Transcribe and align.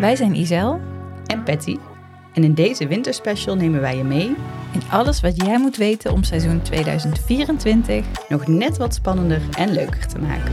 Wij 0.00 0.16
zijn 0.16 0.34
Isel 0.34 0.80
en 1.26 1.42
Patty. 1.42 1.76
En 2.32 2.44
in 2.44 2.54
deze 2.54 2.86
winterspecial 2.86 3.56
nemen 3.56 3.80
wij 3.80 3.96
je 3.96 4.04
mee 4.04 4.34
in 4.72 4.82
alles 4.90 5.20
wat 5.20 5.42
jij 5.42 5.58
moet 5.58 5.76
weten 5.76 6.12
om 6.12 6.22
seizoen 6.22 6.62
2024 6.62 8.06
nog 8.28 8.46
net 8.46 8.76
wat 8.76 8.94
spannender 8.94 9.42
en 9.58 9.72
leuker 9.72 10.06
te 10.06 10.18
maken. 10.18 10.52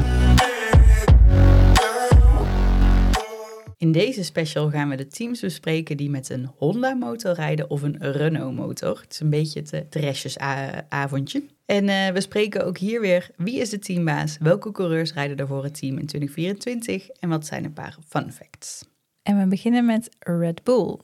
In 3.77 3.91
deze 3.91 4.23
special 4.23 4.69
gaan 4.69 4.89
we 4.89 4.95
de 4.95 5.07
teams 5.07 5.39
bespreken 5.39 5.97
die 5.97 6.09
met 6.09 6.29
een 6.29 6.49
Honda-motor 6.57 7.33
rijden 7.33 7.69
of 7.69 7.81
een 7.81 7.97
Renault-motor. 7.99 8.99
Het 9.01 9.11
is 9.11 9.19
een 9.19 9.29
beetje 9.29 9.63
het 9.69 9.95
restjesavondje. 9.95 11.43
En 11.65 11.83
uh, 11.87 12.07
we 12.07 12.21
spreken 12.21 12.65
ook 12.65 12.77
hier 12.77 13.01
weer 13.01 13.29
wie 13.37 13.59
is 13.59 13.69
de 13.69 13.79
teambaas, 13.79 14.37
welke 14.39 14.71
coureurs 14.71 15.13
rijden 15.13 15.37
er 15.37 15.47
voor 15.47 15.63
het 15.63 15.79
team 15.79 15.97
in 15.97 16.05
2024 16.05 17.09
en 17.09 17.29
wat 17.29 17.45
zijn 17.45 17.65
een 17.65 17.73
paar 17.73 17.97
fun 18.07 18.31
facts. 18.31 18.91
En 19.23 19.39
we 19.39 19.47
beginnen 19.47 19.85
met 19.85 20.09
Red 20.19 20.63
Bull. 20.63 20.97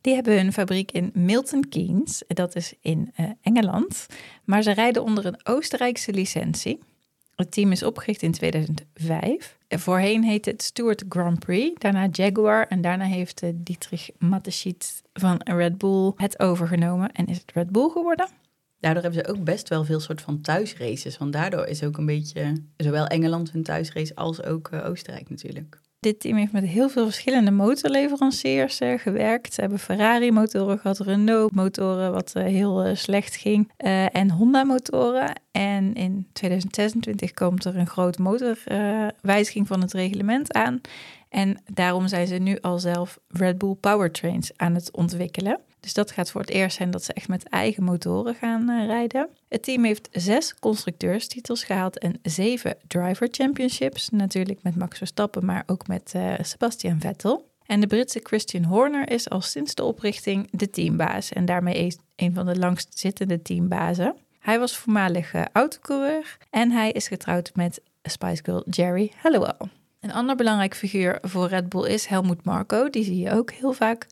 Die 0.00 0.14
hebben 0.14 0.34
hun 0.34 0.52
fabriek 0.52 0.92
in 0.92 1.10
Milton 1.14 1.68
Keynes, 1.68 2.22
dat 2.26 2.56
is 2.56 2.74
in 2.80 3.12
uh, 3.20 3.30
Engeland, 3.42 4.06
maar 4.44 4.62
ze 4.62 4.70
rijden 4.70 5.02
onder 5.02 5.26
een 5.26 5.40
Oostenrijkse 5.46 6.12
licentie. 6.12 6.78
Het 7.34 7.50
team 7.50 7.72
is 7.72 7.82
opgericht 7.82 8.22
in 8.22 8.32
2005. 8.32 9.58
Voorheen 9.68 10.24
heette 10.24 10.50
het 10.50 10.62
Stewart 10.62 11.04
Grand 11.08 11.38
Prix, 11.38 11.80
daarna 11.80 12.08
Jaguar 12.10 12.66
en 12.66 12.80
daarna 12.80 13.04
heeft 13.04 13.42
uh, 13.42 13.50
Dietrich 13.54 14.10
Mateschitz 14.18 15.00
van 15.12 15.40
Red 15.44 15.78
Bull 15.78 16.12
het 16.16 16.38
overgenomen 16.38 17.12
en 17.12 17.26
is 17.26 17.38
het 17.38 17.52
Red 17.54 17.70
Bull 17.70 17.88
geworden. 17.88 18.28
Daardoor 18.80 19.02
hebben 19.02 19.24
ze 19.24 19.30
ook 19.30 19.44
best 19.44 19.68
wel 19.68 19.84
veel 19.84 20.00
soort 20.00 20.20
van 20.20 20.40
thuisraces, 20.40 21.18
want 21.18 21.32
daardoor 21.32 21.66
is 21.66 21.82
ook 21.82 21.96
een 21.96 22.06
beetje 22.06 22.52
zowel 22.76 23.06
Engeland 23.06 23.50
hun 23.50 23.62
thuisrace 23.62 24.14
als 24.14 24.42
ook 24.42 24.70
uh, 24.74 24.86
Oostenrijk 24.86 25.30
natuurlijk. 25.30 25.80
Dit 26.00 26.20
team 26.20 26.36
heeft 26.36 26.52
met 26.52 26.64
heel 26.64 26.88
veel 26.88 27.04
verschillende 27.04 27.50
motorleveranciers 27.50 28.80
uh, 28.80 28.98
gewerkt. 28.98 29.54
Ze 29.54 29.60
hebben 29.60 29.78
Ferrari-motoren 29.78 30.78
gehad, 30.78 30.98
Renault-motoren, 30.98 32.12
wat 32.12 32.32
uh, 32.36 32.42
heel 32.42 32.86
uh, 32.86 32.94
slecht 32.94 33.36
ging, 33.36 33.70
en 34.12 34.30
Honda-motoren. 34.30 35.40
En 35.52 35.94
in 35.94 36.28
2026 36.32 37.32
komt 37.32 37.64
er 37.64 37.76
een 37.76 37.86
grote 37.86 38.22
motorwijziging 38.22 39.66
van 39.66 39.80
het 39.80 39.92
reglement 39.92 40.52
aan. 40.52 40.80
En 41.28 41.62
daarom 41.72 42.08
zijn 42.08 42.26
ze 42.26 42.34
nu 42.34 42.58
al 42.60 42.78
zelf 42.78 43.18
Red 43.28 43.58
Bull 43.58 43.74
Powertrains 43.74 44.50
aan 44.56 44.74
het 44.74 44.96
ontwikkelen. 44.96 45.60
Dus 45.86 45.94
dat 45.94 46.10
gaat 46.10 46.30
voor 46.30 46.40
het 46.40 46.50
eerst 46.50 46.76
zijn 46.76 46.90
dat 46.90 47.04
ze 47.04 47.12
echt 47.12 47.28
met 47.28 47.48
eigen 47.48 47.84
motoren 47.84 48.34
gaan 48.34 48.70
uh, 48.70 48.86
rijden. 48.86 49.28
Het 49.48 49.62
team 49.62 49.84
heeft 49.84 50.08
zes 50.12 50.54
constructeurstitels 50.54 51.64
gehaald 51.64 51.98
en 51.98 52.18
zeven 52.22 52.76
driver 52.86 53.28
championships. 53.30 54.10
Natuurlijk 54.10 54.62
met 54.62 54.76
Max 54.76 54.98
Verstappen, 54.98 55.44
maar 55.44 55.62
ook 55.66 55.86
met 55.86 56.12
uh, 56.16 56.34
Sebastian 56.40 57.00
Vettel. 57.00 57.48
En 57.66 57.80
de 57.80 57.86
Britse 57.86 58.20
Christian 58.22 58.64
Horner 58.64 59.10
is 59.10 59.30
al 59.30 59.40
sinds 59.40 59.74
de 59.74 59.84
oprichting 59.84 60.48
de 60.50 60.70
teambaas 60.70 61.32
en 61.32 61.44
daarmee 61.44 61.96
een 62.16 62.34
van 62.34 62.46
de 62.46 62.58
langst 62.58 62.98
zittende 62.98 63.42
teambazen. 63.42 64.16
Hij 64.38 64.58
was 64.58 64.76
voormalig 64.76 65.34
uh, 65.34 65.44
autocoureur 65.52 66.36
en 66.50 66.70
hij 66.70 66.90
is 66.90 67.08
getrouwd 67.08 67.50
met 67.54 67.80
Spice 68.02 68.42
Girl 68.44 68.64
Jerry 68.70 69.12
Halliwell. 69.16 69.68
Een 70.00 70.12
ander 70.12 70.36
belangrijk 70.36 70.74
figuur 70.74 71.18
voor 71.22 71.48
Red 71.48 71.68
Bull 71.68 71.88
is 71.88 72.06
Helmut 72.06 72.44
Marko. 72.44 72.90
Die 72.90 73.04
zie 73.04 73.18
je 73.18 73.32
ook 73.32 73.50
heel 73.50 73.72
vaak 73.72 74.06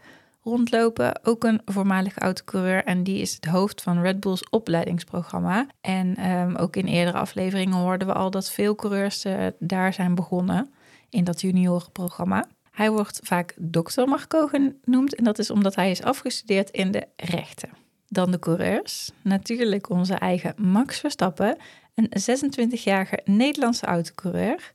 rondlopen. 0.44 1.24
Ook 1.24 1.44
een 1.44 1.60
voormalig 1.64 2.18
autocoureur 2.18 2.84
en 2.84 3.02
die 3.02 3.20
is 3.20 3.34
het 3.34 3.44
hoofd 3.44 3.82
van 3.82 4.02
Red 4.02 4.20
Bull's 4.20 4.42
opleidingsprogramma. 4.50 5.66
En 5.80 6.30
um, 6.30 6.56
ook 6.56 6.76
in 6.76 6.86
eerdere 6.86 7.18
afleveringen 7.18 7.76
hoorden 7.76 8.06
we 8.06 8.12
al 8.12 8.30
dat 8.30 8.50
veel 8.50 8.74
coureurs 8.74 9.24
uh, 9.24 9.46
daar 9.58 9.92
zijn 9.92 10.14
begonnen 10.14 10.72
in 11.08 11.24
dat 11.24 11.40
juniorenprogramma. 11.40 12.46
Hij 12.70 12.90
wordt 12.90 13.20
vaak 13.22 13.54
dokter 13.58 14.08
Marco 14.08 14.46
genoemd 14.46 15.14
en 15.14 15.24
dat 15.24 15.38
is 15.38 15.50
omdat 15.50 15.74
hij 15.74 15.90
is 15.90 16.02
afgestudeerd 16.02 16.70
in 16.70 16.90
de 16.90 17.06
rechten. 17.16 17.70
Dan 18.08 18.30
de 18.30 18.38
coureurs. 18.38 19.10
Natuurlijk 19.22 19.90
onze 19.90 20.14
eigen 20.14 20.54
Max 20.56 21.00
Verstappen, 21.00 21.56
een 21.94 22.10
26-jarige 22.20 23.20
Nederlandse 23.24 23.86
autocoureur. 23.86 24.72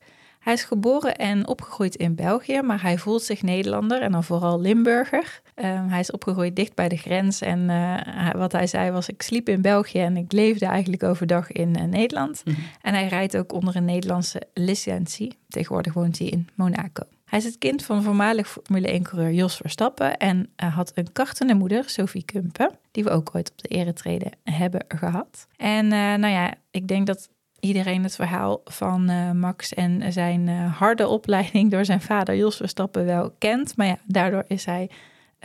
Hij 0.50 0.58
is 0.58 0.64
geboren 0.64 1.16
en 1.16 1.48
opgegroeid 1.48 1.96
in 1.96 2.16
België, 2.16 2.62
maar 2.62 2.82
hij 2.82 2.98
voelt 2.98 3.24
zich 3.24 3.42
Nederlander 3.42 4.02
en 4.02 4.12
dan 4.12 4.24
vooral 4.24 4.62
Limburger. 4.62 5.42
Um, 5.56 5.88
hij 5.90 6.00
is 6.00 6.12
opgegroeid 6.12 6.56
dicht 6.56 6.76
bij 6.76 6.90
de 6.90 6.98
grens 6.98 7.42
en 7.42 7.60
uh, 7.60 8.32
wat 8.32 8.52
hij 8.52 8.68
zei 8.68 8.92
was: 8.92 9.10
ik 9.10 9.22
sliep 9.22 9.50
in 9.50 9.62
België 9.62 10.00
en 10.00 10.18
ik 10.18 10.32
leefde 10.32 10.66
eigenlijk 10.66 11.04
overdag 11.04 11.52
in 11.52 11.78
uh, 11.78 11.84
Nederland. 11.84 12.42
Mm 12.46 12.54
-hmm. 12.54 12.64
En 12.82 12.94
hij 12.94 13.08
rijdt 13.08 13.38
ook 13.38 13.54
onder 13.54 13.76
een 13.76 13.86
Nederlandse 13.86 14.42
licentie. 14.54 15.38
Tegenwoordig 15.48 15.94
woont 15.94 16.18
hij 16.18 16.28
in 16.28 16.50
Monaco. 16.56 17.04
Hij 17.26 17.40
is 17.40 17.46
het 17.46 17.58
kind 17.58 17.84
van 17.84 18.04
voormalig 18.04 18.50
Formule 18.50 19.00
1-coureur 19.00 19.32
Jos 19.34 19.56
Verstappen 19.56 20.18
en 20.18 20.50
uh, 20.64 20.76
had 20.76 20.92
een 20.96 21.12
kartende 21.12 21.54
moeder, 21.54 21.90
Sophie 21.90 22.26
Kumpen, 22.26 22.72
die 22.92 23.04
we 23.04 23.10
ook 23.10 23.30
ooit 23.36 23.52
op 23.52 23.58
de 23.58 23.68
eretreden 23.68 24.32
hebben 24.44 24.86
gehad. 24.88 25.48
En 25.56 25.88
nou 25.88 26.28
ja, 26.28 26.54
ik 26.72 26.88
denk 26.88 27.08
dat 27.08 27.30
iedereen 27.60 28.04
het 28.04 28.16
verhaal 28.16 28.62
van 28.66 29.10
uh, 29.10 29.32
Max 29.32 29.74
en 29.74 30.14
zijn 30.14 30.48
uh, 30.48 30.78
harde 30.78 31.08
opleiding 31.08 31.72
door 31.72 31.86
zijn 31.86 32.02
vader 32.02 32.36
Jos 32.36 32.56
Verstappen 32.56 33.06
wel 33.06 33.36
kent. 33.38 33.78
Maar 33.78 33.88
ja, 33.88 33.98
daardoor 34.06 34.44
is 34.48 34.66
hij 34.66 34.90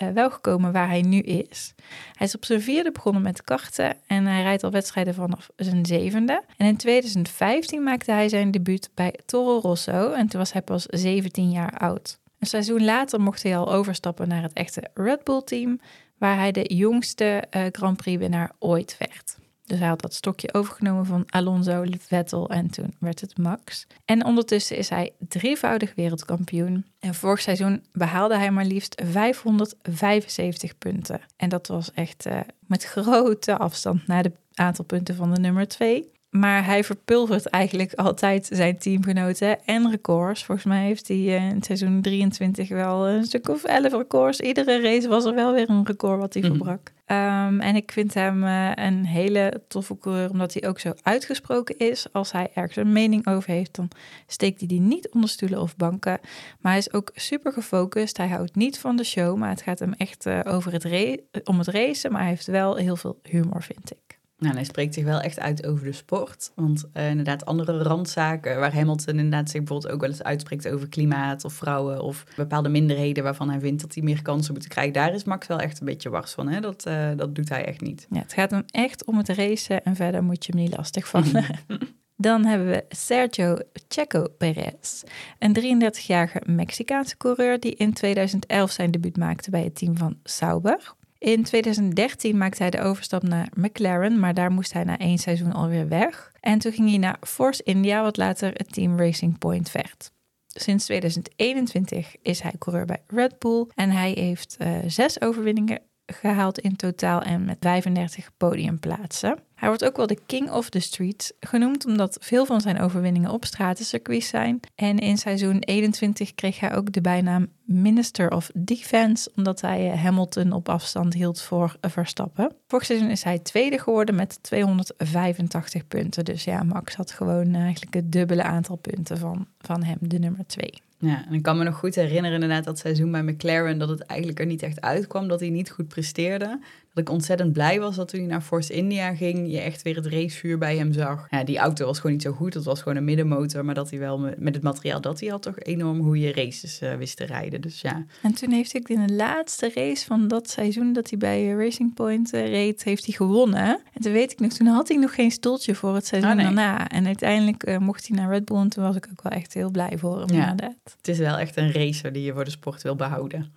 uh, 0.02 0.08
wel 0.08 0.30
gekomen 0.30 0.72
waar 0.72 0.88
hij 0.88 1.03
nu 1.03 1.19
is. 1.19 1.74
Hij 2.12 2.26
is 2.26 2.34
op 2.34 2.44
zijn 2.44 2.60
vierde 2.60 2.92
begonnen 2.92 3.22
met 3.22 3.44
karten 3.44 3.97
en 4.06 4.26
hij 4.26 4.42
rijdt 4.42 4.64
al 4.64 4.70
wedstrijden 4.70 5.14
vanaf 5.14 5.50
zijn 5.56 5.86
zevende. 5.86 6.42
En 6.56 6.66
in 6.66 6.76
2015 6.76 7.82
maakte 7.82 8.12
hij 8.12 8.28
zijn 8.28 8.50
debuut 8.50 8.91
bij 8.94 9.14
Toro 9.26 9.58
Rosso 9.58 10.12
en 10.12 10.28
toen 10.28 10.41
was 10.41 10.53
hij 10.53 10.62
pas 10.62 10.84
17 10.84 11.50
jaar 11.50 11.78
oud. 11.78 12.19
Een 12.38 12.47
seizoen 12.47 12.84
later 12.84 13.20
mocht 13.20 13.42
hij 13.42 13.56
al 13.56 13.72
overstappen 13.72 14.28
naar 14.28 14.42
het 14.42 14.53
echte 14.53 14.91
Red 14.94 15.24
Bull 15.24 15.42
team, 15.44 15.80
waar 16.19 16.36
hij 16.36 16.53
de 16.53 16.74
jongste 16.74 17.44
Grand 17.72 17.97
Prix 17.97 18.19
winnaar 18.19 18.53
ooit 18.58 18.97
werd. 18.98 19.36
Dus 19.66 19.78
hij 19.78 19.88
had 19.88 20.00
dat 20.00 20.14
stokje 20.14 20.54
overgenomen 20.54 21.06
van 21.06 21.25
Alonso, 21.28 21.84
Vettel 22.00 22.50
en 22.50 22.70
toen 22.70 22.94
werd 22.98 23.20
het 23.20 23.38
Max. 23.38 23.86
En 24.04 24.25
ondertussen 24.25 24.76
is 24.76 24.88
hij 24.88 25.12
drievoudig 25.19 25.94
wereldkampioen. 25.94 26.86
En 26.98 27.14
vorig 27.14 27.41
seizoen 27.41 27.84
behaalde 27.92 28.36
hij 28.36 28.50
maar 28.50 28.64
liefst 28.64 29.03
575 29.04 30.78
punten. 30.78 31.20
En 31.36 31.48
dat 31.48 31.66
was 31.66 31.92
echt 31.92 32.26
uh, 32.26 32.41
met 32.66 32.84
grote 32.84 33.58
afstand 33.58 34.06
naar 34.06 34.22
de 34.22 34.32
aantal 34.54 34.84
punten 34.84 35.14
van 35.14 35.34
de 35.34 35.41
nummer 35.41 35.69
2. 35.69 36.12
Maar 36.37 36.65
hij 36.65 36.84
verpulvert 36.84 37.47
eigenlijk 37.47 37.95
altijd 37.95 38.49
zijn 38.53 38.78
teamgenoten 38.78 39.67
en 39.67 39.91
records. 39.91 40.45
Volgens 40.45 40.67
mij 40.67 40.84
heeft 40.84 41.09
hij 41.09 41.17
in 41.17 41.43
het 41.43 41.65
seizoen 41.65 42.03
23 42.03 42.69
wel 42.69 43.09
een 43.09 43.25
stuk 43.25 43.49
of 43.49 43.65
11 43.65 43.93
records. 43.93 44.41
Iedere 44.41 44.81
race 44.81 45.09
was 45.09 45.25
er 45.25 45.34
wel 45.34 45.53
weer 45.53 45.71
een 45.71 45.87
record 45.87 46.21
wat 46.21 46.34
hij 46.34 46.43
mm. 46.43 46.49
verbrak. 46.49 46.93
Um, 47.06 47.61
en 47.61 47.77
ik 47.77 47.93
vind 47.93 48.15
hem 48.15 48.45
uh, 48.45 48.71
een 48.75 49.05
hele 49.05 49.62
toffe 49.69 49.99
coureur, 49.99 50.31
omdat 50.31 50.55
hij 50.55 50.69
ook 50.69 50.81
zo 50.81 50.93
uitgesproken 51.03 51.78
is. 51.78 52.06
Als 52.12 52.33
hij 52.33 52.51
ergens 52.55 52.77
een 52.77 52.93
mening 52.93 53.27
over 53.27 53.51
heeft, 53.51 53.75
dan 53.75 53.89
steekt 54.27 54.59
hij 54.59 54.69
die 54.69 54.81
niet 54.81 55.09
onder 55.11 55.31
stoelen 55.31 55.61
of 55.61 55.77
banken. 55.77 56.19
Maar 56.61 56.72
hij 56.72 56.81
is 56.81 56.93
ook 56.93 57.11
super 57.15 57.53
gefocust. 57.53 58.16
Hij 58.16 58.28
houdt 58.28 58.55
niet 58.55 58.78
van 58.78 58.97
de 58.97 59.05
show, 59.05 59.37
maar 59.37 59.51
het 59.51 59.62
gaat 59.62 59.78
hem 59.78 59.93
echt 59.93 60.27
uh, 60.27 60.41
over 60.45 60.72
het 60.72 61.21
om 61.45 61.59
het 61.59 61.69
racen. 61.69 62.12
Maar 62.12 62.21
hij 62.21 62.31
heeft 62.31 62.47
wel 62.47 62.77
heel 62.77 62.97
veel 62.97 63.19
humor, 63.22 63.62
vind 63.62 63.91
ik. 63.91 64.13
Nou, 64.39 64.55
hij 64.55 64.65
spreekt 64.65 64.95
zich 64.95 65.05
wel 65.05 65.21
echt 65.21 65.41
uit 65.41 65.67
over 65.67 65.84
de 65.84 65.93
sport. 65.93 66.53
Want 66.55 66.84
uh, 66.95 67.11
inderdaad, 67.11 67.45
andere 67.45 67.83
randzaken 67.83 68.59
waar 68.59 68.75
Hamilton 68.75 69.15
inderdaad 69.15 69.50
zich 69.50 69.59
bijvoorbeeld 69.59 69.93
ook 69.93 70.00
wel 70.00 70.11
eens 70.11 70.22
uitspreekt 70.22 70.69
over 70.69 70.89
klimaat 70.89 71.45
of 71.45 71.53
vrouwen 71.53 72.03
of 72.03 72.25
bepaalde 72.37 72.69
minderheden 72.69 73.25
waarvan 73.25 73.50
hij 73.50 73.61
vindt 73.61 73.83
dat 73.83 73.95
hij 73.95 74.03
meer 74.03 74.22
kansen 74.22 74.53
moeten 74.53 74.71
krijgen. 74.71 74.93
Daar 74.93 75.15
is 75.15 75.25
Max 75.25 75.47
wel 75.47 75.61
echt 75.61 75.81
een 75.81 75.87
beetje 75.87 76.11
wars 76.11 76.33
van. 76.33 76.49
Hè? 76.49 76.61
Dat, 76.61 76.87
uh, 76.89 77.11
dat 77.17 77.34
doet 77.34 77.49
hij 77.49 77.65
echt 77.65 77.81
niet. 77.81 78.06
Ja, 78.11 78.19
het 78.19 78.33
gaat 78.33 78.50
hem 78.50 78.65
echt 78.67 79.05
om 79.05 79.17
het 79.17 79.28
racen 79.28 79.84
en 79.84 79.97
verder 79.97 80.25
moet 80.25 80.47
je 80.47 80.53
hem 80.53 80.62
niet 80.62 80.77
lastig 80.77 81.09
vallen. 81.09 81.45
Dan 82.16 82.45
hebben 82.45 82.69
we 82.69 82.84
Sergio 82.89 83.57
Checo 83.89 84.27
Perez, 84.39 85.03
een 85.39 85.83
33-jarige 85.83 86.42
Mexicaanse 86.47 87.16
coureur 87.16 87.60
die 87.60 87.75
in 87.75 87.92
2011 87.92 88.71
zijn 88.71 88.91
debuut 88.91 89.16
maakte 89.16 89.51
bij 89.51 89.63
het 89.63 89.75
team 89.75 89.97
van 89.97 90.19
Sauber. 90.22 90.95
In 91.24 91.42
2013 91.42 92.38
maakte 92.38 92.62
hij 92.62 92.71
de 92.71 92.80
overstap 92.80 93.22
naar 93.22 93.48
McLaren, 93.54 94.21
maar 94.21 94.34
daar 94.34 94.53
moest 94.53 94.72
hij 94.72 94.84
na 94.84 94.98
één 94.98 95.18
seizoen 95.18 95.53
alweer 95.53 95.88
weg. 95.88 96.32
En 96.41 96.59
toen 96.59 96.72
ging 96.72 96.88
hij 96.88 96.98
naar 96.98 97.16
Force 97.21 97.62
India, 97.62 98.03
wat 98.03 98.16
later 98.16 98.53
het 98.53 98.72
team 98.72 98.98
Racing 98.98 99.38
Point 99.38 99.72
werd. 99.72 100.12
Sinds 100.47 100.84
2021 100.84 102.16
is 102.22 102.41
hij 102.41 102.53
coureur 102.59 102.84
bij 102.86 103.03
Red 103.06 103.38
Bull 103.38 103.66
en 103.74 103.91
hij 103.91 104.10
heeft 104.10 104.56
uh, 104.59 104.78
zes 104.86 105.21
overwinningen 105.21 105.80
gehaald 106.06 106.59
in 106.59 106.76
totaal 106.76 107.22
en 107.22 107.44
met 107.44 107.56
35 107.60 108.30
podiumplaatsen. 108.36 109.38
Hij 109.65 109.72
wordt 109.72 109.89
ook 109.89 109.97
wel 109.97 110.07
de 110.07 110.25
King 110.27 110.51
of 110.51 110.71
the 110.71 110.81
Streets 110.81 111.33
genoemd, 111.41 111.87
omdat 111.87 112.16
veel 112.21 112.47
van 112.47 112.61
zijn 112.61 112.81
overwinningen 112.81 113.31
op 113.31 113.45
stratencircuits 113.45 114.28
zijn. 114.28 114.61
En 114.75 114.99
in 114.99 115.19
seizoen 115.19 115.59
21 115.59 116.34
kreeg 116.34 116.61
hij 116.61 116.75
ook 116.75 116.93
de 116.93 117.01
bijnaam 117.01 117.49
Minister 117.63 118.31
of 118.31 118.51
Defense, 118.55 119.31
omdat 119.37 119.61
hij 119.61 119.91
eh, 119.91 120.03
Hamilton 120.03 120.53
op 120.53 120.69
afstand 120.69 121.15
hield 121.15 121.41
voor 121.41 121.77
Verstappen. 121.81 122.53
Vorig 122.66 122.84
seizoen 122.84 123.11
is 123.11 123.22
hij 123.22 123.39
tweede 123.39 123.78
geworden 123.78 124.15
met 124.15 124.39
285 124.43 125.87
punten. 125.87 126.25
Dus 126.25 126.45
ja, 126.45 126.63
Max 126.63 126.95
had 126.95 127.11
gewoon 127.11 127.55
eigenlijk 127.55 127.95
het 127.95 128.13
dubbele 128.13 128.43
aantal 128.43 128.77
punten 128.77 129.19
van, 129.19 129.47
van 129.59 129.83
hem, 129.83 129.99
de 130.01 130.19
nummer 130.19 130.47
2. 130.47 130.72
Ja, 131.06 131.24
en 131.27 131.34
ik 131.34 131.42
kan 131.42 131.59
me 131.59 131.65
nog 131.65 131.77
goed 131.77 131.95
herinneren 131.95 132.33
inderdaad 132.33 132.65
dat 132.65 132.78
seizoen 132.78 133.10
bij 133.10 133.22
McLaren... 133.22 133.78
dat 133.78 133.89
het 133.89 134.01
eigenlijk 134.01 134.41
er 134.41 134.47
niet 134.47 134.62
echt 134.62 134.80
uitkwam, 134.80 135.28
dat 135.28 135.41
hij 135.41 135.51
niet 135.51 135.71
goed 135.71 135.89
presteerde. 135.89 136.59
Dat 136.95 137.09
ik 137.09 137.10
ontzettend 137.10 137.53
blij 137.53 137.80
was 137.80 137.97
dat 137.97 138.09
toen 138.09 138.21
hij 138.21 138.28
naar 138.28 138.41
Force 138.41 138.72
India 138.72 139.15
ging... 139.15 139.51
je 139.51 139.60
echt 139.60 139.83
weer 139.83 139.97
het 139.97 140.06
racevuur 140.06 140.59
bij 140.59 140.77
hem 140.77 140.92
zag. 140.92 141.27
Ja, 141.30 141.45
die 141.45 141.59
auto 141.59 141.86
was 141.86 141.97
gewoon 141.97 142.12
niet 142.12 142.22
zo 142.22 142.33
goed, 142.33 142.54
het 142.54 142.65
was 142.65 142.83
gewoon 142.83 142.98
een 142.98 143.04
middenmotor... 143.04 143.65
maar 143.65 143.74
dat 143.74 143.91
hij 143.91 143.98
wel 143.98 144.18
met, 144.18 144.54
het 144.54 144.62
materiaal 144.62 145.01
dat 145.01 145.21
hij 145.21 145.28
had 145.28 145.42
toch 145.42 145.59
enorm 145.59 146.03
goede 146.03 146.33
races 146.33 146.83
uh, 146.83 146.95
wist 146.95 147.16
te 147.16 147.24
rijden. 147.24 147.60
Dus 147.60 147.80
ja. 147.80 148.04
En 148.22 148.34
toen 148.34 148.51
heeft 148.51 148.72
hij 148.72 148.83
in 148.84 149.06
de 149.06 149.15
laatste 149.15 149.71
race 149.74 150.06
van 150.06 150.28
dat 150.28 150.51
seizoen... 150.51 150.92
dat 150.92 151.10
hij 151.10 151.18
bij 151.18 151.51
Racing 151.51 151.95
Point 151.95 152.34
uh, 152.34 152.47
reed, 152.47 152.84
heeft 152.84 153.04
hij 153.04 153.15
gewonnen. 153.15 153.80
En 153.94 154.02
toen 154.02 154.12
weet 154.12 154.32
ik 154.32 154.41
nog, 154.41 154.52
toen 154.52 154.66
had 154.66 154.88
hij 154.88 154.96
nog 154.96 155.14
geen 155.14 155.30
stoeltje 155.30 155.74
voor 155.74 155.94
het 155.94 156.06
seizoen 156.06 156.30
oh, 156.30 156.36
nee. 156.36 156.44
daarna. 156.44 156.88
En 156.88 157.06
uiteindelijk 157.06 157.66
uh, 157.68 157.78
mocht 157.78 158.08
hij 158.08 158.16
naar 158.16 158.30
Red 158.30 158.44
Bull 158.44 158.58
en 158.58 158.68
toen 158.68 158.84
was 158.84 158.96
ik 158.96 159.08
ook 159.10 159.22
wel 159.22 159.32
echt 159.32 159.54
heel 159.54 159.70
blij 159.70 159.98
voor 159.98 160.20
hem. 160.20 160.34
Ja. 160.34 160.50
Inderdaad. 160.50 160.94
Het 160.96 161.08
is 161.08 161.18
wel 161.18 161.38
echt 161.38 161.56
een 161.56 161.72
racer 161.72 162.12
die 162.12 162.22
je 162.22 162.32
voor 162.32 162.44
de 162.44 162.50
sport 162.50 162.82
wil 162.82 162.96
behouden. 162.96 163.52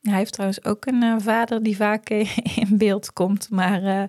Hij 0.00 0.16
heeft 0.16 0.32
trouwens 0.32 0.64
ook 0.64 0.86
een 0.86 1.02
uh, 1.02 1.16
vader 1.18 1.62
die 1.62 1.76
vaak 1.76 2.08
in 2.62 2.78
beeld 2.78 3.12
komt. 3.12 3.50
Maar 3.50 3.82
uh, 3.82 4.02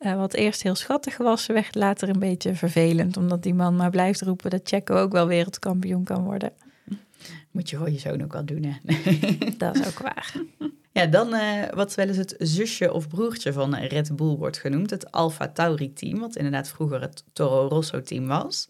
uh, 0.00 0.16
wat 0.16 0.34
eerst 0.34 0.62
heel 0.62 0.74
schattig 0.74 1.16
was, 1.16 1.46
werd 1.46 1.74
later 1.74 2.08
een 2.08 2.18
beetje 2.18 2.54
vervelend. 2.54 3.16
Omdat 3.16 3.42
die 3.42 3.54
man 3.54 3.76
maar 3.76 3.90
blijft 3.90 4.22
roepen 4.22 4.50
dat 4.50 4.60
Checo 4.64 4.96
ook 4.96 5.12
wel 5.12 5.26
wereldkampioen 5.26 6.04
kan 6.04 6.24
worden. 6.24 6.52
Moet 7.50 7.70
je 7.70 7.76
voor 7.76 7.90
je 7.90 7.98
zoon 7.98 8.22
ook 8.22 8.32
wel 8.32 8.44
doen, 8.44 8.64
hè? 8.64 8.72
Dat 9.56 9.76
is 9.76 9.86
ook 9.86 9.98
waar. 9.98 10.34
Ja, 10.96 11.06
dan 11.06 11.34
wat 11.74 11.94
wel 11.94 12.06
eens 12.06 12.16
het 12.16 12.34
zusje 12.38 12.92
of 12.92 13.08
broertje 13.08 13.52
van 13.52 13.74
Red 13.74 14.16
Bull 14.16 14.36
wordt 14.36 14.58
genoemd. 14.58 14.90
Het 14.90 15.12
Alfa 15.12 15.48
Tauri 15.48 15.92
team, 15.92 16.18
wat 16.18 16.36
inderdaad 16.36 16.68
vroeger 16.68 17.00
het 17.00 17.24
Toro 17.32 17.68
Rosso 17.68 18.02
team 18.02 18.26
was. 18.26 18.68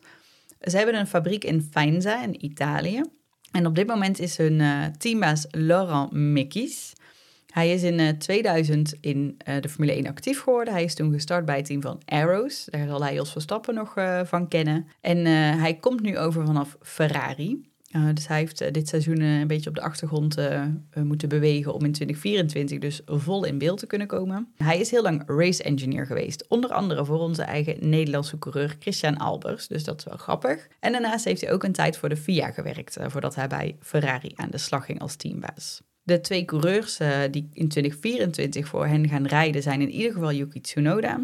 Ze 0.60 0.76
hebben 0.76 0.94
een 0.94 1.06
fabriek 1.06 1.44
in 1.44 1.68
Faenza 1.70 2.22
in 2.22 2.44
Italië. 2.44 3.02
En 3.52 3.66
op 3.66 3.74
dit 3.74 3.86
moment 3.86 4.18
is 4.18 4.36
hun 4.36 4.60
uh, 4.60 4.84
teambaas 4.98 5.46
Laurent 5.50 6.12
Mickis. 6.12 6.92
Hij 7.50 7.72
is 7.72 7.82
in 7.82 7.98
uh, 7.98 8.08
eh, 8.08 8.16
2000 8.16 8.94
in 9.00 9.36
de 9.60 9.68
Formule 9.68 9.92
1 9.92 10.06
actief 10.06 10.40
geworden. 10.40 10.74
Hij 10.74 10.84
is 10.84 10.94
toen 10.94 11.12
gestart 11.12 11.44
bij 11.44 11.56
het 11.56 11.66
team 11.66 11.82
van 11.82 12.02
Arrows. 12.04 12.64
Daar 12.70 12.86
zal 12.86 13.02
hij 13.02 13.14
Jos 13.14 13.32
Verstappen 13.32 13.74
nog 13.74 13.94
van 14.24 14.48
kennen. 14.48 14.86
En 15.00 15.26
hij 15.58 15.74
komt 15.74 16.00
nu 16.00 16.18
over 16.18 16.46
vanaf 16.46 16.76
Ferrari. 16.80 17.74
Uh, 17.92 18.08
dus 18.14 18.26
hij 18.26 18.38
heeft 18.38 18.62
uh, 18.62 18.70
dit 18.70 18.88
seizoen 18.88 19.20
uh, 19.20 19.40
een 19.40 19.46
beetje 19.46 19.68
op 19.68 19.74
de 19.74 19.80
achtergrond 19.80 20.36
moeten 20.94 21.28
bewegen 21.28 21.74
om 21.74 21.84
in 21.84 21.92
2024 21.92 22.78
dus 22.78 23.00
vol 23.04 23.44
in 23.44 23.58
beeld 23.58 23.78
te 23.78 23.86
kunnen 23.86 24.06
komen. 24.06 24.48
Hij 24.56 24.80
is 24.80 24.90
heel 24.90 25.02
lang 25.02 25.22
race 25.26 25.62
engineer 25.62 26.06
geweest, 26.06 26.48
onder 26.48 26.70
andere 26.70 27.04
voor 27.04 27.18
onze 27.18 27.42
eigen 27.42 27.88
Nederlandse 27.88 28.38
coureur 28.38 28.76
Christian 28.78 29.16
Albers, 29.16 29.66
dus 29.66 29.84
dat 29.84 29.98
is 29.98 30.04
wel 30.04 30.16
grappig. 30.16 30.68
En 30.80 30.92
daarnaast 30.92 31.24
heeft 31.24 31.40
hij 31.40 31.52
ook 31.52 31.62
een 31.62 31.72
tijd 31.72 31.96
voor 31.96 32.08
de 32.08 32.16
FIA 32.16 32.50
gewerkt, 32.50 32.96
voordat 33.00 33.34
hij 33.34 33.46
bij 33.46 33.76
Ferrari 33.80 34.32
aan 34.34 34.50
de 34.50 34.58
slag 34.58 34.84
ging 34.84 35.00
als 35.00 35.16
teambaas. 35.16 35.82
De 36.02 36.20
twee 36.20 36.44
coureurs 36.44 36.98
die 37.30 37.48
in 37.52 37.68
2024 37.68 38.68
voor 38.68 38.86
hen 38.86 39.08
gaan 39.08 39.26
rijden 39.26 39.62
zijn 39.62 39.80
in 39.80 39.90
ieder 39.90 40.12
geval 40.12 40.32
Yuki 40.32 40.60
Tsunoda, 40.60 41.20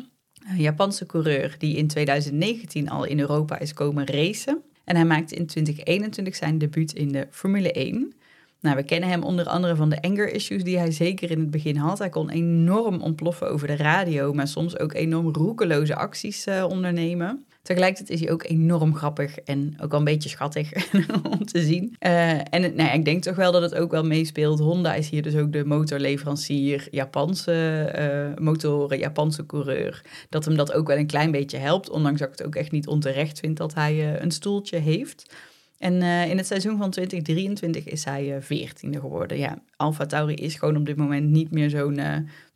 een 0.49 0.61
Japanse 0.61 1.07
coureur 1.07 1.55
die 1.59 1.77
in 1.77 1.87
2019 1.87 2.91
al 2.91 3.05
in 3.05 3.21
Europa 3.21 3.59
is 3.59 3.73
komen 3.73 4.07
racen. 4.07 4.63
En 4.85 4.97
hij 4.97 5.05
maakte 5.05 5.35
in 5.35 5.47
2021 5.47 6.37
zijn 6.37 6.59
debuut 6.59 6.93
in 6.93 7.13
de 7.13 7.27
Formule 7.31 7.73
1. 7.73 8.13
Nou, 8.61 8.77
we 8.77 8.83
kennen 8.83 9.09
hem 9.09 9.23
onder 9.23 9.47
andere 9.47 9.77
van 9.77 9.89
de 9.89 10.03
anger 10.03 10.33
issues 10.33 10.65
die 10.65 10.79
hij 10.79 10.91
zeker 10.91 11.31
in 11.31 11.41
het 11.41 11.51
begin 11.51 11.77
had. 11.77 11.99
Hij 11.99 12.09
kon 12.09 12.31
enorm 12.31 13.01
ontploffen 13.01 13.51
over 13.51 13.67
de 13.67 13.77
radio, 13.77 14.33
maar 14.33 14.49
soms 14.49 14.79
ook 14.79 14.95
enorm 14.95 15.29
roekeloze 15.35 15.97
acties 15.97 16.47
uh, 16.47 16.65
ondernemen. 16.69 17.45
Tegelijkertijd 17.63 18.11
is 18.11 18.21
hij 18.21 18.33
ook 18.33 18.45
enorm 18.45 18.95
grappig 18.95 19.39
en 19.39 19.75
ook 19.81 19.91
wel 19.91 19.99
een 19.99 20.05
beetje 20.05 20.29
schattig 20.29 20.93
om 21.31 21.45
te 21.47 21.63
zien. 21.63 21.97
Uh, 22.01 22.31
en 22.31 22.61
nou 22.61 22.77
ja, 22.77 22.93
ik 22.93 23.05
denk 23.05 23.23
toch 23.23 23.37
wel 23.37 23.53
dat 23.53 23.63
het 23.63 23.75
ook 23.75 23.91
wel 23.91 24.05
meespeelt. 24.05 24.59
Honda 24.59 24.95
is 24.95 25.09
hier 25.09 25.23
dus 25.23 25.37
ook 25.37 25.53
de 25.53 25.65
motorleverancier, 25.65 26.89
Japanse 26.91 27.93
uh, 28.37 28.45
motoren, 28.45 28.99
Japanse 28.99 29.47
coureur. 29.47 30.03
Dat 30.29 30.45
hem 30.45 30.57
dat 30.57 30.73
ook 30.73 30.87
wel 30.87 30.97
een 30.97 31.07
klein 31.07 31.31
beetje 31.31 31.57
helpt, 31.57 31.91
ondanks 31.91 32.21
dat 32.21 32.29
ik 32.29 32.39
het 32.39 32.47
ook 32.47 32.55
echt 32.55 32.71
niet 32.71 32.87
onterecht 32.87 33.39
vind 33.39 33.57
dat 33.57 33.75
hij 33.75 33.95
uh, 33.95 34.21
een 34.21 34.31
stoeltje 34.31 34.79
heeft. 34.79 35.35
En 35.79 36.03
in 36.03 36.37
het 36.37 36.47
seizoen 36.47 36.79
van 36.79 36.91
2023 36.91 37.85
is 37.85 38.05
hij 38.05 38.37
veertiende 38.41 39.01
geworden. 39.01 39.39
Ja, 39.39 39.59
Alfa 39.77 40.07
Tauri 40.07 40.35
is 40.35 40.55
gewoon 40.55 40.77
op 40.77 40.87
dit 40.87 40.97
moment 40.97 41.31
niet 41.31 41.51
meer 41.51 41.71
zo'n 41.71 42.01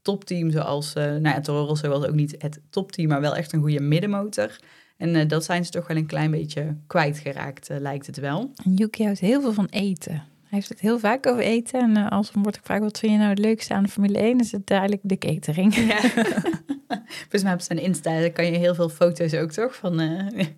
topteam 0.02 0.50
zoals... 0.50 0.92
nou 0.94 1.22
ja, 1.22 1.40
Toro 1.40 1.64
Rosso 1.64 1.88
was 1.88 2.06
ook 2.06 2.14
niet 2.14 2.34
het 2.38 2.60
topteam, 2.70 3.08
maar 3.08 3.20
wel 3.20 3.36
echt 3.36 3.52
een 3.52 3.60
goede 3.60 3.80
middenmotor. 3.80 4.56
En 4.96 5.14
uh, 5.14 5.28
dat 5.28 5.44
zijn 5.44 5.64
ze 5.64 5.70
toch 5.70 5.86
wel 5.86 5.96
een 5.96 6.06
klein 6.06 6.30
beetje 6.30 6.76
kwijtgeraakt, 6.86 7.70
uh, 7.70 7.76
lijkt 7.78 8.06
het 8.06 8.16
wel. 8.16 8.52
En 8.64 8.74
Yuki 8.74 9.04
houdt 9.04 9.18
heel 9.18 9.40
veel 9.40 9.52
van 9.52 9.66
eten. 9.70 10.12
Hij 10.12 10.58
heeft 10.58 10.68
het 10.68 10.80
heel 10.80 10.98
vaak 10.98 11.26
over 11.26 11.42
eten. 11.42 11.80
En 11.80 11.96
uh, 11.96 12.10
als 12.10 12.32
hem 12.32 12.42
wordt 12.42 12.58
gevraagd, 12.58 12.82
wat 12.82 12.98
vind 12.98 13.12
je 13.12 13.18
nou 13.18 13.30
het 13.30 13.38
leukste 13.38 13.74
aan 13.74 13.82
de 13.82 13.88
Formule 13.88 14.18
1? 14.18 14.40
Is 14.40 14.52
het 14.52 14.66
duidelijk 14.66 15.00
de 15.04 15.18
catering. 15.18 15.74
Ja. 15.74 16.00
Volgens 17.20 17.42
mij 17.42 17.52
op 17.52 17.60
zijn 17.60 17.78
Insta 17.78 18.28
kan 18.28 18.46
je 18.46 18.58
heel 18.58 18.74
veel 18.74 18.88
foto's 18.88 19.34
ook, 19.34 19.50
toch? 19.50 19.74
Van 19.74 20.00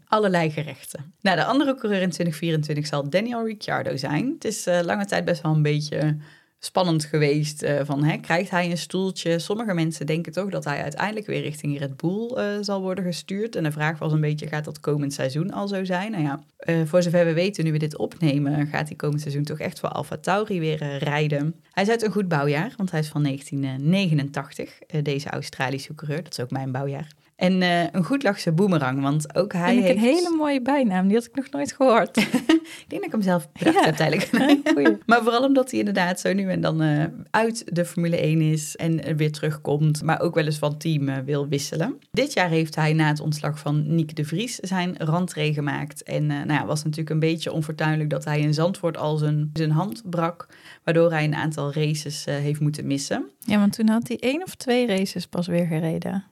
allerlei 0.06 0.50
gerechten. 0.50 1.14
Nou, 1.20 1.36
de 1.36 1.44
andere 1.44 1.74
coureur 1.74 2.02
in 2.02 2.10
2024 2.10 2.86
zal 2.86 3.10
Daniel 3.10 3.46
Ricciardo 3.46 3.96
zijn. 3.96 4.32
Het 4.34 4.44
is 4.44 4.64
lange 4.64 5.04
tijd 5.04 5.24
best 5.24 5.42
wel 5.42 5.54
een 5.54 5.62
beetje 5.62 6.16
spannend 6.58 7.04
geweest. 7.04 7.62
Uh, 7.62 7.80
van, 7.84 8.04
hè, 8.04 8.16
krijgt 8.16 8.50
hij 8.50 8.70
een 8.70 8.78
stoeltje? 8.78 9.38
Sommige 9.38 9.74
mensen 9.74 10.06
denken 10.06 10.32
toch 10.32 10.50
dat 10.50 10.64
hij 10.64 10.82
uiteindelijk 10.82 11.26
weer 11.26 11.40
richting 11.40 11.78
Red 11.78 11.96
Bull 11.96 12.32
uh, 12.36 12.44
zal 12.60 12.80
worden 12.80 13.04
gestuurd. 13.04 13.56
En 13.56 13.62
de 13.62 13.72
vraag 13.72 13.98
was 13.98 14.12
een 14.12 14.20
beetje, 14.20 14.46
gaat 14.46 14.64
dat 14.64 14.80
komend 14.80 15.12
seizoen 15.12 15.50
al 15.50 15.68
zo 15.68 15.84
zijn? 15.84 16.10
Nou 16.10 16.22
ja, 16.22 16.40
uh, 16.64 16.86
voor 16.86 17.02
zover 17.02 17.24
we 17.24 17.32
weten, 17.32 17.64
nu 17.64 17.72
we 17.72 17.78
dit 17.78 17.96
opnemen, 17.96 18.66
gaat 18.66 18.88
hij 18.88 18.96
komend 18.96 19.20
seizoen 19.20 19.44
toch 19.44 19.58
echt 19.58 19.80
voor 19.80 19.88
Alfa 19.88 20.16
Tauri 20.16 20.60
weer 20.60 20.98
rijden. 20.98 21.54
Hij 21.70 21.82
is 21.82 21.90
uit 21.90 22.02
een 22.02 22.12
goed 22.12 22.28
bouwjaar, 22.28 22.72
want 22.76 22.90
hij 22.90 23.00
is 23.00 23.08
van 23.08 23.22
1989, 23.22 24.78
deze 25.02 25.28
Australische 25.28 25.94
coureur. 25.94 26.22
Dat 26.22 26.32
is 26.32 26.40
ook 26.40 26.50
mijn 26.50 26.72
bouwjaar. 26.72 27.08
En 27.38 27.62
uh, 27.62 27.82
een 27.92 28.04
goed 28.04 28.22
lachse 28.22 28.52
boemerang, 28.52 29.00
want 29.00 29.34
ook 29.34 29.52
hij 29.52 29.72
Vind 29.72 29.84
heeft... 29.84 29.96
een 29.96 30.02
hele 30.02 30.36
mooie 30.36 30.62
bijnaam, 30.62 31.06
die 31.06 31.16
had 31.16 31.24
ik 31.24 31.34
nog 31.34 31.50
nooit 31.50 31.72
gehoord. 31.72 32.16
ik 32.82 32.84
denk 32.88 33.02
dat 33.02 33.04
ik 33.04 33.12
hem 33.12 33.22
zelf 33.22 33.52
bedacht 33.52 33.76
ja. 33.76 33.84
uiteindelijk. 33.84 34.30
maar 35.06 35.22
vooral 35.22 35.44
omdat 35.44 35.70
hij 35.70 35.78
inderdaad 35.78 36.20
zo 36.20 36.32
nu 36.32 36.50
en 36.50 36.60
dan 36.60 36.82
uh, 36.82 37.04
uit 37.30 37.74
de 37.74 37.84
Formule 37.84 38.16
1 38.16 38.40
is 38.40 38.76
en 38.76 39.16
weer 39.16 39.32
terugkomt, 39.32 40.02
maar 40.02 40.20
ook 40.20 40.34
wel 40.34 40.44
eens 40.44 40.58
van 40.58 40.76
team 40.76 41.08
uh, 41.08 41.16
wil 41.24 41.48
wisselen. 41.48 41.98
Dit 42.10 42.32
jaar 42.32 42.48
heeft 42.48 42.74
hij 42.74 42.92
na 42.92 43.08
het 43.08 43.20
ontslag 43.20 43.58
van 43.58 43.94
Nick 43.94 44.16
de 44.16 44.24
Vries 44.24 44.54
zijn 44.54 44.94
rentree 44.96 45.52
gemaakt. 45.52 46.02
En 46.02 46.26
nou 46.26 46.52
ja, 46.52 46.66
was 46.66 46.82
natuurlijk 46.82 47.10
een 47.10 47.18
beetje 47.18 47.52
onfortuinlijk 47.52 48.10
dat 48.10 48.24
hij 48.24 48.40
in 48.40 48.54
Zandvoort 48.54 48.96
al 48.96 49.16
zijn, 49.16 49.50
zijn 49.52 49.70
hand 49.70 50.02
brak, 50.10 50.46
waardoor 50.84 51.10
hij 51.10 51.24
een 51.24 51.34
aantal 51.34 51.72
races 51.72 52.24
heeft 52.24 52.60
moeten 52.60 52.86
missen. 52.86 53.30
Ja, 53.38 53.58
want 53.58 53.72
toen 53.72 53.88
had 53.88 54.08
hij 54.08 54.18
één 54.18 54.42
of 54.42 54.54
twee 54.54 54.86
races 54.86 55.26
pas 55.26 55.46
weer 55.46 55.66
gereden. 55.66 56.24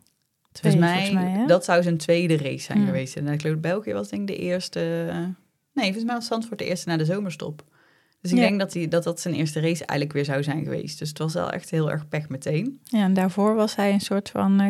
Twee, 0.57 0.73
volgens 0.73 0.93
mij, 0.93 1.13
mij 1.13 1.47
dat 1.47 1.65
zou 1.65 1.83
zijn 1.83 1.97
tweede 1.97 2.37
race 2.37 2.65
zijn 2.65 2.79
hmm. 2.79 2.87
geweest. 2.87 3.17
En 3.17 3.29
ik 3.29 3.41
geloof 3.41 3.59
België 3.59 3.93
was 3.93 4.09
denk 4.09 4.31
ik 4.31 4.37
de 4.37 4.43
eerste... 4.43 4.81
Nee, 5.73 5.85
volgens 5.85 6.05
mij 6.05 6.15
was 6.15 6.27
Zandvoort 6.27 6.59
de 6.59 6.65
eerste 6.65 6.89
na 6.89 6.97
de 6.97 7.05
zomerstop. 7.05 7.65
Dus 8.21 8.31
ik 8.31 8.39
denk 8.39 8.59
dat, 8.59 8.75
hij, 8.75 8.89
dat 8.89 9.05
dat 9.05 9.21
zijn 9.21 9.35
eerste 9.35 9.61
race 9.61 9.85
eigenlijk 9.85 10.13
weer 10.13 10.25
zou 10.25 10.43
zijn 10.43 10.65
geweest. 10.65 10.99
Dus 10.99 11.09
het 11.09 11.19
was 11.19 11.35
wel 11.35 11.51
echt 11.51 11.71
heel 11.71 11.91
erg 11.91 12.09
pech 12.09 12.29
meteen. 12.29 12.81
Ja, 12.83 13.03
en 13.03 13.15
daarvoor 13.15 13.55
was 13.55 13.77
hij 13.77 13.93
een 13.93 14.01
soort 14.01 14.29
van 14.29 14.63
uh, 14.63 14.69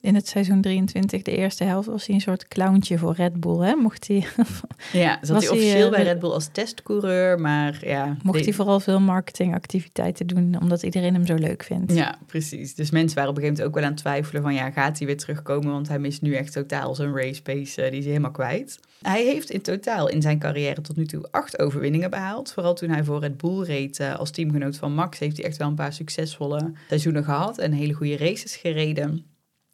in 0.00 0.14
het 0.14 0.28
seizoen 0.28 0.60
23, 0.60 1.22
de 1.22 1.36
eerste 1.36 1.64
helft, 1.64 1.88
was 1.88 2.06
hij 2.06 2.14
een 2.14 2.20
soort 2.20 2.48
clowntje 2.48 2.98
voor 2.98 3.14
Red 3.14 3.40
Bull. 3.40 3.66
Hè? 3.66 3.74
Mocht 3.74 4.08
hij. 4.08 4.26
ja, 4.92 5.18
zat 5.22 5.42
hij 5.42 5.50
officieel 5.50 5.80
hij, 5.80 5.90
bij 5.90 6.02
Red 6.02 6.18
Bull 6.18 6.30
als 6.30 6.48
testcoureur, 6.52 7.40
maar 7.40 7.78
ja. 7.86 8.16
Mocht 8.22 8.44
hij 8.44 8.52
vooral 8.52 8.80
veel 8.80 9.00
marketingactiviteiten 9.00 10.26
doen, 10.26 10.60
omdat 10.60 10.82
iedereen 10.82 11.14
hem 11.14 11.26
zo 11.26 11.34
leuk 11.34 11.62
vindt. 11.62 11.94
Ja, 11.94 12.18
precies. 12.26 12.74
Dus 12.74 12.90
mensen 12.90 13.14
waren 13.14 13.30
op 13.30 13.36
een 13.36 13.42
gegeven 13.42 13.64
moment 13.64 13.66
ook 13.66 13.74
wel 13.74 13.84
aan 13.84 13.90
het 13.90 14.00
twijfelen 14.00 14.42
van 14.42 14.54
ja, 14.54 14.70
gaat 14.70 14.98
hij 14.98 15.06
weer 15.06 15.16
terugkomen? 15.16 15.72
Want 15.72 15.88
hij 15.88 15.98
mist 15.98 16.22
nu 16.22 16.34
echt 16.34 16.52
totaal 16.52 16.94
zijn 16.94 17.16
race 17.16 17.42
pace, 17.42 17.84
uh, 17.84 17.90
die 17.90 18.00
is 18.00 18.06
helemaal 18.06 18.30
kwijt. 18.30 18.80
Hij 19.02 19.24
heeft 19.24 19.50
in 19.50 19.60
totaal 19.60 20.08
in 20.08 20.22
zijn 20.22 20.38
carrière 20.38 20.80
tot 20.80 20.96
nu 20.96 21.06
toe 21.06 21.28
acht 21.30 21.58
overwinningen 21.58 22.10
behaald. 22.10 22.52
Vooral 22.52 22.74
toen 22.74 22.90
hij 22.90 23.04
voor 23.04 23.20
Red 23.20 23.36
Bull 23.36 23.62
reed 23.62 24.00
uh, 24.00 24.14
als 24.14 24.30
teamgenoot 24.30 24.76
van 24.76 24.94
Max, 24.94 25.18
heeft 25.18 25.36
hij 25.36 25.46
echt 25.46 25.56
wel 25.56 25.68
een 25.68 25.74
paar 25.74 25.92
succesvolle 25.92 26.72
seizoenen 26.88 27.24
gehad 27.24 27.58
en 27.58 27.72
hele 27.72 27.92
goede 27.92 28.16
races 28.16 28.56
gereden. 28.56 29.24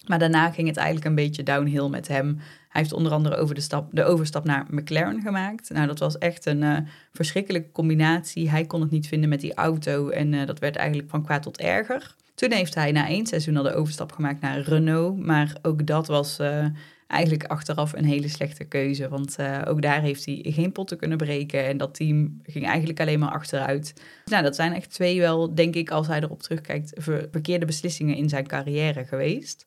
Maar 0.07 0.19
daarna 0.19 0.51
ging 0.51 0.69
het 0.69 0.77
eigenlijk 0.77 1.07
een 1.07 1.15
beetje 1.15 1.43
downhill 1.43 1.89
met 1.89 2.09
hem. 2.09 2.41
Hij 2.69 2.81
heeft 2.81 2.93
onder 2.93 3.13
andere 3.13 3.37
over 3.37 3.55
de, 3.55 3.61
stap, 3.61 3.89
de 3.93 4.05
overstap 4.05 4.45
naar 4.45 4.67
McLaren 4.71 5.21
gemaakt. 5.21 5.71
Nou, 5.71 5.87
dat 5.87 5.99
was 5.99 6.19
echt 6.19 6.47
een 6.47 6.63
uh, 6.63 6.77
verschrikkelijke 7.13 7.73
combinatie. 7.73 8.51
Hij 8.51 8.65
kon 8.65 8.81
het 8.81 8.91
niet 8.91 9.09
vinden 9.09 9.29
met 9.29 9.41
die 9.41 9.55
auto 9.55 10.09
en 10.09 10.33
uh, 10.33 10.47
dat 10.47 10.59
werd 10.59 10.77
eigenlijk 10.77 11.11
van 11.11 11.25
kwaad 11.25 11.43
tot 11.43 11.61
erger. 11.61 12.15
Toen 12.35 12.53
heeft 12.53 12.75
hij 12.75 12.93
na 12.93 13.07
één 13.09 13.27
seizoen 13.27 13.57
al 13.57 13.63
de 13.63 13.75
overstap 13.75 14.13
gemaakt 14.13 14.41
naar 14.41 14.59
Renault. 14.59 15.19
Maar 15.19 15.57
ook 15.63 15.87
dat 15.87 16.07
was 16.07 16.39
uh, 16.41 16.67
eigenlijk 17.07 17.45
achteraf 17.45 17.93
een 17.93 18.05
hele 18.05 18.29
slechte 18.29 18.65
keuze. 18.65 19.09
Want 19.09 19.37
ook 19.67 19.83
daar 19.83 20.01
heeft 20.01 20.25
hij 20.25 20.41
geen 20.43 20.73
potten 20.73 20.99
kunnen 20.99 21.19
breken. 21.19 21.67
En 21.67 21.77
dat 21.77 21.95
team 21.95 22.41
ging 22.43 22.67
eigenlijk 22.67 23.01
alleen 23.01 23.19
maar 23.19 23.31
achteruit. 23.33 23.95
Nou, 24.25 24.43
dat 24.43 24.55
zijn 24.55 24.73
echt 24.73 24.91
twee 24.91 25.21
wel, 25.21 25.55
denk 25.55 25.75
ik, 25.75 25.91
als 25.91 26.07
hij 26.07 26.21
erop 26.21 26.43
terugkijkt, 26.43 26.93
verkeerde 27.31 27.67
beslissingen 27.67 28.17
in 28.17 28.29
zijn 28.29 28.47
carrière 28.47 29.05
geweest. 29.05 29.65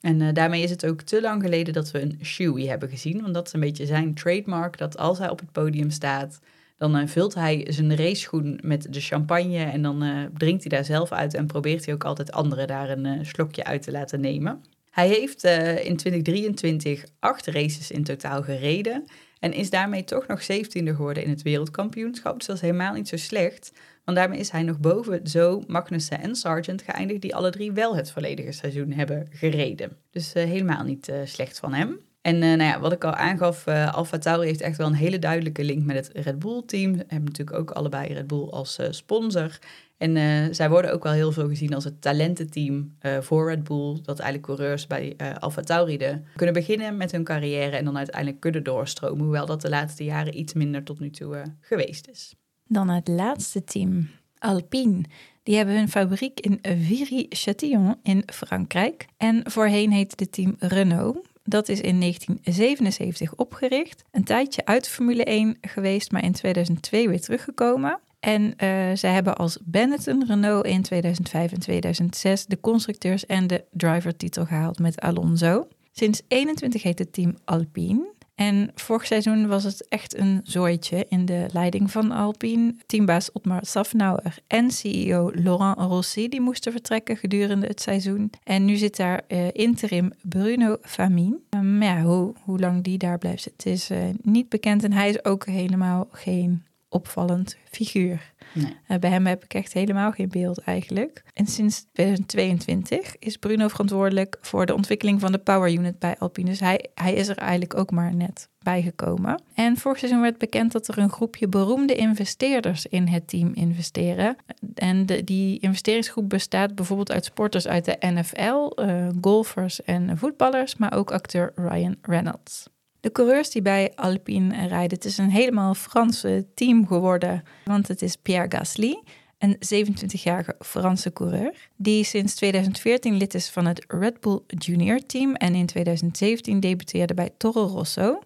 En 0.00 0.20
uh, 0.20 0.28
daarmee 0.32 0.62
is 0.62 0.70
het 0.70 0.86
ook 0.86 1.02
te 1.02 1.20
lang 1.20 1.42
geleden 1.42 1.72
dat 1.72 1.90
we 1.90 2.00
een 2.00 2.18
Shoei 2.22 2.68
hebben 2.68 2.88
gezien. 2.88 3.22
Want 3.22 3.34
dat 3.34 3.46
is 3.46 3.52
een 3.52 3.60
beetje 3.60 3.86
zijn 3.86 4.14
trademark. 4.14 4.78
Dat 4.78 4.98
als 4.98 5.18
hij 5.18 5.30
op 5.30 5.38
het 5.38 5.52
podium 5.52 5.90
staat, 5.90 6.40
dan 6.76 7.08
vult 7.08 7.34
hij 7.34 7.66
zijn 7.68 7.96
raceschoen 7.96 8.60
met 8.62 8.92
de 8.92 9.00
champagne 9.00 9.64
en 9.64 9.82
dan 9.82 10.28
drinkt 10.36 10.62
hij 10.62 10.76
daar 10.76 10.84
zelf 10.84 11.12
uit 11.12 11.34
en 11.34 11.46
probeert 11.46 11.84
hij 11.84 11.94
ook 11.94 12.04
altijd 12.04 12.32
anderen 12.32 12.66
daar 12.66 12.90
een 12.90 13.26
slokje 13.26 13.64
uit 13.64 13.82
te 13.82 13.90
laten 13.90 14.20
nemen. 14.20 14.64
Hij 14.90 15.08
heeft 15.08 15.44
in 15.84 15.96
2023 15.96 17.04
acht 17.18 17.46
races 17.46 17.90
in 17.90 18.04
totaal 18.04 18.42
gereden 18.42 19.04
en 19.38 19.52
is 19.52 19.70
daarmee 19.70 20.04
toch 20.04 20.26
nog 20.26 20.42
17e 20.42 20.68
geworden 20.68 21.22
in 21.24 21.30
het 21.30 21.42
wereldkampioenschap. 21.42 22.36
Dus 22.38 22.46
dat 22.46 22.56
is 22.56 22.62
helemaal 22.62 22.92
niet 22.92 23.08
zo 23.08 23.16
slecht. 23.16 23.72
Want 24.04 24.16
daarmee 24.16 24.38
is 24.38 24.50
hij 24.50 24.62
nog 24.62 24.78
boven 24.78 25.26
Zo, 25.26 25.62
Magnussen 25.66 26.20
en 26.20 26.36
Sargent 26.36 26.82
geëindigd, 26.82 27.20
die 27.20 27.34
alle 27.34 27.50
drie 27.50 27.72
wel 27.72 27.96
het 27.96 28.10
volledige 28.10 28.52
seizoen 28.52 28.92
hebben 28.92 29.26
gereden. 29.30 29.96
Dus 30.10 30.34
uh, 30.34 30.44
helemaal 30.44 30.84
niet 30.84 31.08
uh, 31.08 31.16
slecht 31.24 31.58
van 31.58 31.72
hem. 31.72 31.98
En 32.20 32.34
uh, 32.34 32.40
nou 32.40 32.62
ja, 32.62 32.80
wat 32.80 32.92
ik 32.92 33.04
al 33.04 33.14
aangaf, 33.14 33.66
uh, 33.66 33.94
Alfa 33.94 34.18
Tauri 34.18 34.46
heeft 34.46 34.60
echt 34.60 34.76
wel 34.76 34.86
een 34.86 34.94
hele 34.94 35.18
duidelijke 35.18 35.64
link 35.64 35.84
met 35.84 35.96
het 35.96 36.24
Red 36.24 36.38
Bull-team. 36.38 36.94
Hebben 36.94 37.24
natuurlijk 37.24 37.58
ook 37.58 37.70
allebei 37.70 38.12
Red 38.14 38.26
Bull 38.26 38.48
als 38.48 38.78
sponsor. 38.90 39.58
En 39.96 40.54
zij 40.54 40.70
worden 40.70 40.92
ook 40.92 41.02
wel 41.02 41.12
heel 41.12 41.32
veel 41.32 41.48
gezien 41.48 41.74
als 41.74 41.84
het 41.84 42.00
talententeam 42.02 42.96
voor 43.20 43.48
Red 43.48 43.64
Bull. 43.64 43.98
Dat 44.02 44.18
eigenlijk 44.18 44.42
coureurs 44.42 44.86
bij 44.86 45.16
Alfa 45.38 45.62
Tauri 45.62 46.22
kunnen 46.36 46.54
beginnen 46.54 46.96
met 46.96 47.12
hun 47.12 47.24
carrière 47.24 47.76
en 47.76 47.84
dan 47.84 47.96
uiteindelijk 47.96 48.40
kunnen 48.40 48.64
doorstromen. 48.64 49.24
Hoewel 49.24 49.46
dat 49.46 49.60
de 49.60 49.68
laatste 49.68 50.04
jaren 50.04 50.38
iets 50.38 50.52
minder 50.52 50.84
tot 50.84 51.00
nu 51.00 51.10
toe 51.10 51.42
geweest 51.60 52.08
is. 52.08 52.34
Dan 52.66 52.88
het 52.88 53.08
laatste 53.08 53.64
team, 53.64 54.08
Alpine. 54.38 55.02
Die 55.42 55.56
hebben 55.56 55.74
hun 55.74 55.88
fabriek 55.88 56.40
in 56.40 56.58
Viry-Châtillon 56.62 58.02
in 58.02 58.22
Frankrijk. 58.26 59.06
En 59.16 59.50
voorheen 59.50 59.92
heette 59.92 60.14
het 60.18 60.32
team 60.32 60.56
Renault. 60.58 61.26
Dat 61.48 61.68
is 61.68 61.80
in 61.80 62.00
1977 62.00 63.34
opgericht. 63.34 64.04
Een 64.10 64.24
tijdje 64.24 64.64
uit 64.64 64.88
Formule 64.88 65.24
1 65.24 65.56
geweest, 65.60 66.12
maar 66.12 66.24
in 66.24 66.32
2002 66.32 67.08
weer 67.08 67.20
teruggekomen. 67.20 68.00
En 68.20 68.42
uh, 68.42 68.50
zij 68.94 69.12
hebben 69.12 69.36
als 69.36 69.58
Benetton 69.64 70.24
Renault 70.26 70.66
in 70.66 70.82
2005 70.82 71.52
en 71.52 71.60
2006 71.60 72.46
de 72.46 72.60
constructeurs- 72.60 73.26
en 73.26 73.46
de 73.46 73.64
drivertitel 73.70 74.44
gehaald 74.44 74.78
met 74.78 75.00
Alonso. 75.00 75.68
Sinds 75.92 76.22
21 76.28 76.82
heet 76.82 76.98
het 76.98 77.12
team 77.12 77.36
Alpine. 77.44 78.12
En 78.38 78.70
vorig 78.74 79.06
seizoen 79.06 79.46
was 79.46 79.64
het 79.64 79.88
echt 79.88 80.18
een 80.18 80.40
zooitje 80.42 81.06
in 81.08 81.26
de 81.26 81.46
leiding 81.52 81.90
van 81.90 82.10
Alpine. 82.10 82.74
Teambaas 82.86 83.32
Otmar 83.32 83.66
Safnauer 83.66 84.38
en 84.46 84.70
CEO 84.70 85.30
Laurent 85.34 85.78
Rossi 85.78 86.28
die 86.28 86.40
moesten 86.40 86.72
vertrekken 86.72 87.16
gedurende 87.16 87.66
het 87.66 87.80
seizoen. 87.80 88.30
En 88.44 88.64
nu 88.64 88.76
zit 88.76 88.96
daar 88.96 89.22
uh, 89.28 89.46
interim 89.52 90.12
Bruno 90.22 90.76
Famin. 90.82 91.44
Um, 91.50 91.82
ja, 91.82 92.02
hoe, 92.02 92.34
hoe 92.42 92.58
lang 92.58 92.82
die 92.84 92.98
daar 92.98 93.18
blijft, 93.18 93.44
het 93.44 93.66
is 93.66 93.90
uh, 93.90 93.98
niet 94.22 94.48
bekend. 94.48 94.84
En 94.84 94.92
hij 94.92 95.08
is 95.08 95.24
ook 95.24 95.46
helemaal 95.46 96.08
geen 96.12 96.62
opvallend 96.88 97.56
figuur. 97.70 98.32
Nee. 98.52 98.76
Uh, 98.88 98.98
bij 98.98 99.10
hem 99.10 99.26
heb 99.26 99.44
ik 99.44 99.54
echt 99.54 99.72
helemaal 99.72 100.12
geen 100.12 100.28
beeld 100.28 100.58
eigenlijk. 100.58 101.22
En 101.34 101.46
sinds 101.46 101.84
2022 101.92 103.16
is 103.18 103.36
Bruno 103.36 103.68
verantwoordelijk 103.68 104.38
voor 104.40 104.66
de 104.66 104.74
ontwikkeling 104.74 105.20
van 105.20 105.32
de 105.32 105.38
Power 105.38 105.72
Unit 105.72 105.98
bij 105.98 106.16
Alpine. 106.18 106.48
Dus 106.48 106.60
hij, 106.60 106.86
hij 106.94 107.14
is 107.14 107.28
er 107.28 107.36
eigenlijk 107.36 107.76
ook 107.76 107.90
maar 107.90 108.14
net 108.14 108.48
bijgekomen. 108.58 109.42
En 109.54 109.76
vorig 109.76 109.98
seizoen 109.98 110.20
werd 110.20 110.38
bekend 110.38 110.72
dat 110.72 110.88
er 110.88 110.98
een 110.98 111.10
groepje 111.10 111.48
beroemde 111.48 111.94
investeerders 111.94 112.86
in 112.86 113.06
het 113.06 113.28
team 113.28 113.50
investeren. 113.54 114.36
En 114.74 115.06
die 115.06 115.58
investeringsgroep 115.58 116.28
bestaat 116.28 116.74
bijvoorbeeld 116.74 117.12
uit 117.12 117.24
sporters 117.24 117.68
uit 117.68 117.84
de 117.84 117.96
NFL, 118.00 118.82
uh, 118.82 119.08
golfers 119.20 119.82
en 119.82 120.18
voetballers, 120.18 120.76
maar 120.76 120.92
ook 120.92 121.10
acteur 121.10 121.52
Ryan 121.54 121.96
Reynolds. 122.02 122.68
De 123.00 123.12
coureurs 123.12 123.50
die 123.50 123.62
bij 123.62 123.92
Alpine 123.94 124.66
rijden, 124.66 124.96
het 124.96 125.04
is 125.04 125.18
een 125.18 125.30
helemaal 125.30 125.74
Franse 125.74 126.46
team 126.54 126.86
geworden. 126.86 127.42
Want 127.64 127.88
het 127.88 128.02
is 128.02 128.16
Pierre 128.16 128.56
Gasly, 128.56 129.02
een 129.38 129.56
27-jarige 129.56 130.56
Franse 130.58 131.12
coureur, 131.12 131.68
die 131.76 132.04
sinds 132.04 132.34
2014 132.34 133.16
lid 133.16 133.34
is 133.34 133.48
van 133.48 133.66
het 133.66 133.84
Red 133.88 134.20
Bull 134.20 134.40
Junior 134.46 134.98
Team 135.06 135.34
en 135.34 135.54
in 135.54 135.66
2017 135.66 136.60
debuteerde 136.60 137.14
bij 137.14 137.30
Toro 137.36 137.66
Rosso. 137.66 138.18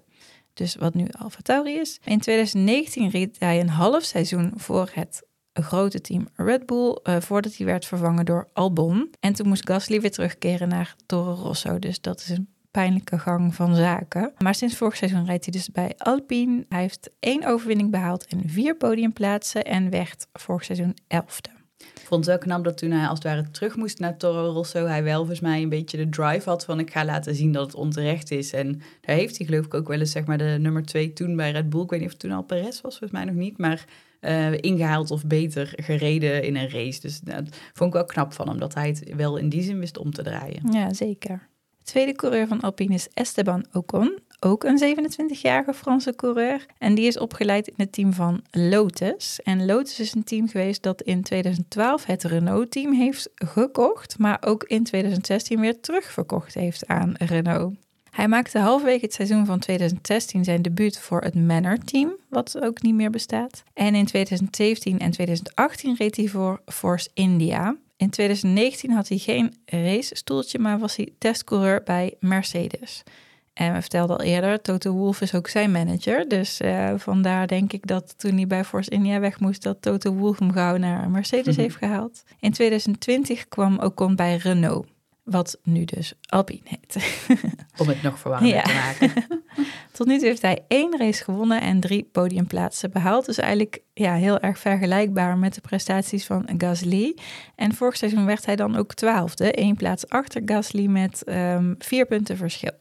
Dus 0.54 0.74
wat 0.74 0.94
nu 0.94 1.06
Alfa 1.18 1.40
Tauri 1.42 1.74
is. 1.74 1.98
In 2.04 2.20
2019 2.20 3.10
reed 3.10 3.36
hij 3.38 3.60
een 3.60 3.68
half 3.68 4.02
seizoen 4.02 4.52
voor 4.56 4.90
het 4.92 5.22
grote 5.52 6.00
team 6.00 6.28
Red 6.34 6.66
Bull, 6.66 6.98
uh, 7.04 7.20
voordat 7.20 7.56
hij 7.56 7.66
werd 7.66 7.86
vervangen 7.86 8.24
door 8.24 8.48
Albon. 8.52 9.14
En 9.20 9.32
toen 9.32 9.48
moest 9.48 9.68
Gasly 9.68 10.00
weer 10.00 10.10
terugkeren 10.10 10.68
naar 10.68 10.94
Toro 11.06 11.32
Rosso. 11.32 11.78
Dus 11.78 12.00
dat 12.00 12.20
is 12.20 12.28
een 12.28 12.48
pijnlijke 12.72 13.18
gang 13.18 13.54
van 13.54 13.74
zaken. 13.74 14.32
Maar 14.38 14.54
sinds 14.54 14.76
vorig 14.76 14.96
seizoen 14.96 15.24
rijdt 15.24 15.44
hij 15.44 15.52
dus 15.52 15.70
bij 15.70 15.92
Alpine. 15.96 16.64
Hij 16.68 16.80
heeft 16.80 17.10
één 17.20 17.44
overwinning 17.44 17.90
behaald 17.90 18.26
en 18.26 18.42
vier 18.46 18.76
podiumplaatsen 18.76 19.64
en 19.64 19.90
werd 19.90 20.26
vorig 20.32 20.64
seizoen 20.64 20.96
elfde. 21.08 21.50
Ik 21.78 22.08
vond 22.08 22.26
het 22.26 22.34
wel 22.34 22.38
knap 22.38 22.64
dat 22.64 22.78
toen 22.78 22.90
hij 22.90 23.06
als 23.06 23.18
het 23.18 23.26
ware 23.26 23.50
terug 23.50 23.76
moest 23.76 23.98
naar 23.98 24.16
Toro 24.16 24.52
Rosso, 24.52 24.86
hij 24.86 25.02
wel 25.02 25.18
volgens 25.18 25.40
mij 25.40 25.62
een 25.62 25.68
beetje 25.68 25.96
de 25.96 26.08
drive 26.08 26.48
had 26.48 26.64
van 26.64 26.78
ik 26.78 26.90
ga 26.90 27.04
laten 27.04 27.34
zien 27.34 27.52
dat 27.52 27.66
het 27.66 27.74
onterecht 27.74 28.30
is. 28.30 28.52
En 28.52 28.82
daar 29.00 29.16
heeft 29.16 29.36
hij 29.36 29.46
geloof 29.46 29.64
ik 29.64 29.74
ook 29.74 29.88
wel 29.88 30.00
eens 30.00 30.10
zeg 30.10 30.24
maar 30.24 30.38
de 30.38 30.56
nummer 30.60 30.84
twee 30.84 31.12
toen 31.12 31.36
bij 31.36 31.50
Red 31.50 31.70
Bull, 31.70 31.82
ik 31.82 31.90
weet 31.90 32.00
niet 32.00 32.08
of 32.08 32.14
het 32.14 32.22
toen 32.22 32.32
al 32.32 32.42
Perez 32.42 32.80
was, 32.80 32.98
volgens 32.98 33.10
mij 33.10 33.24
nog 33.24 33.34
niet, 33.34 33.58
maar 33.58 33.84
uh, 34.20 34.52
ingehaald 34.52 35.10
of 35.10 35.26
beter 35.26 35.72
gereden 35.76 36.42
in 36.42 36.56
een 36.56 36.70
race. 36.70 37.00
Dus 37.00 37.20
dat 37.20 37.56
vond 37.72 37.90
ik 37.90 37.96
wel 37.96 38.04
knap 38.04 38.32
van 38.32 38.48
hem, 38.48 38.58
dat 38.58 38.74
hij 38.74 38.88
het 38.88 39.14
wel 39.16 39.36
in 39.36 39.48
die 39.48 39.62
zin 39.62 39.78
wist 39.78 39.98
om 39.98 40.10
te 40.10 40.22
draaien. 40.22 40.72
Ja, 40.72 40.92
zeker. 40.92 41.48
De 41.84 41.90
tweede 41.90 42.12
coureur 42.12 42.46
van 42.46 42.60
Alpine 42.60 42.94
is 42.94 43.08
Esteban 43.14 43.64
Ocon, 43.72 44.18
ook 44.40 44.64
een 44.64 44.96
27-jarige 44.96 45.74
Franse 45.74 46.14
coureur. 46.14 46.66
En 46.78 46.94
die 46.94 47.06
is 47.06 47.18
opgeleid 47.18 47.68
in 47.68 47.74
het 47.76 47.92
team 47.92 48.12
van 48.12 48.42
Lotus. 48.50 49.40
En 49.42 49.66
Lotus 49.66 50.00
is 50.00 50.14
een 50.14 50.24
team 50.24 50.48
geweest 50.48 50.82
dat 50.82 51.02
in 51.02 51.22
2012 51.22 52.04
het 52.04 52.22
Renault-team 52.22 52.92
heeft 52.92 53.30
gekocht, 53.34 54.18
maar 54.18 54.38
ook 54.40 54.64
in 54.64 54.84
2016 54.84 55.60
weer 55.60 55.80
terugverkocht 55.80 56.54
heeft 56.54 56.86
aan 56.86 57.14
Renault. 57.18 57.74
Hij 58.10 58.28
maakte 58.28 58.58
halverwege 58.58 59.04
het 59.04 59.14
seizoen 59.14 59.46
van 59.46 59.58
2016 59.58 60.44
zijn 60.44 60.62
debuut 60.62 60.98
voor 60.98 61.20
het 61.20 61.34
Manor-team, 61.34 62.16
wat 62.28 62.60
ook 62.60 62.82
niet 62.82 62.94
meer 62.94 63.10
bestaat. 63.10 63.62
En 63.74 63.94
in 63.94 64.06
2017 64.06 64.98
en 64.98 65.10
2018 65.10 65.94
reed 65.98 66.16
hij 66.16 66.28
voor 66.28 66.60
Force 66.66 67.08
India. 67.14 67.76
In 68.02 68.11
2019 68.11 68.90
had 68.90 69.09
hij 69.09 69.18
geen 69.18 69.54
racestoeltje, 69.64 70.59
maar 70.59 70.78
was 70.78 70.97
hij 70.97 71.12
testcoureur 71.18 71.82
bij 71.82 72.14
Mercedes. 72.21 73.02
En 73.52 73.73
we 73.73 73.80
vertelden 73.80 74.18
al 74.18 74.25
eerder, 74.25 74.61
Toto 74.61 74.92
Wolff 74.92 75.21
is 75.21 75.35
ook 75.35 75.49
zijn 75.49 75.73
manager. 75.73 76.28
Dus 76.28 76.61
uh, 76.61 76.92
vandaar 76.97 77.47
denk 77.47 77.73
ik 77.73 77.87
dat 77.87 78.18
toen 78.18 78.35
hij 78.37 78.47
bij 78.47 78.64
Force 78.64 78.90
India 78.90 79.21
weg 79.21 79.40
moest, 79.40 79.62
dat 79.62 79.82
Toto 79.82 80.12
Wolff 80.12 80.38
hem 80.38 80.52
gauw 80.52 80.76
naar 80.76 81.11
Mercedes 81.11 81.54
mhm. 81.54 81.64
heeft 81.64 81.76
gehaald. 81.76 82.25
In 82.40 82.52
2020 82.52 83.49
kwam 83.49 83.78
Ocon 83.78 84.16
bij 84.16 84.37
Renault. 84.37 84.87
Wat 85.23 85.59
nu 85.62 85.85
dus 85.85 86.14
Alpine 86.28 86.62
heet. 86.64 86.97
Om 87.80 87.88
het 87.88 88.02
nog 88.02 88.18
verwarrender 88.18 88.62
te 88.62 88.73
maken. 88.73 89.26
Tot 89.92 90.06
nu 90.06 90.18
toe 90.18 90.26
heeft 90.26 90.42
hij 90.42 90.64
één 90.68 90.99
race 90.99 91.25
gewonnen 91.25 91.61
en 91.61 91.80
drie 91.80 92.08
podiumplaatsen 92.12 92.90
behaald. 92.90 93.26
Dus 93.26 93.38
eigenlijk 93.38 93.82
ja, 93.94 94.14
heel 94.14 94.38
erg 94.38 94.58
vergelijkbaar 94.58 95.38
met 95.38 95.54
de 95.54 95.61
prestaties 95.61 96.26
van 96.26 96.49
Gasly. 96.58 97.16
En 97.56 97.75
vorig 97.75 97.96
seizoen 97.96 98.26
werd 98.26 98.46
hij 98.46 98.56
dan 98.56 98.76
ook 98.76 98.94
twaalfde. 98.94 99.52
één 99.52 99.76
plaats 99.76 100.08
achter 100.08 100.42
Gasly 100.44 100.87
met 100.87 101.22
um, 101.28 101.75
vier 101.78 102.06
punten 102.06 102.37
verschil. 102.37 102.72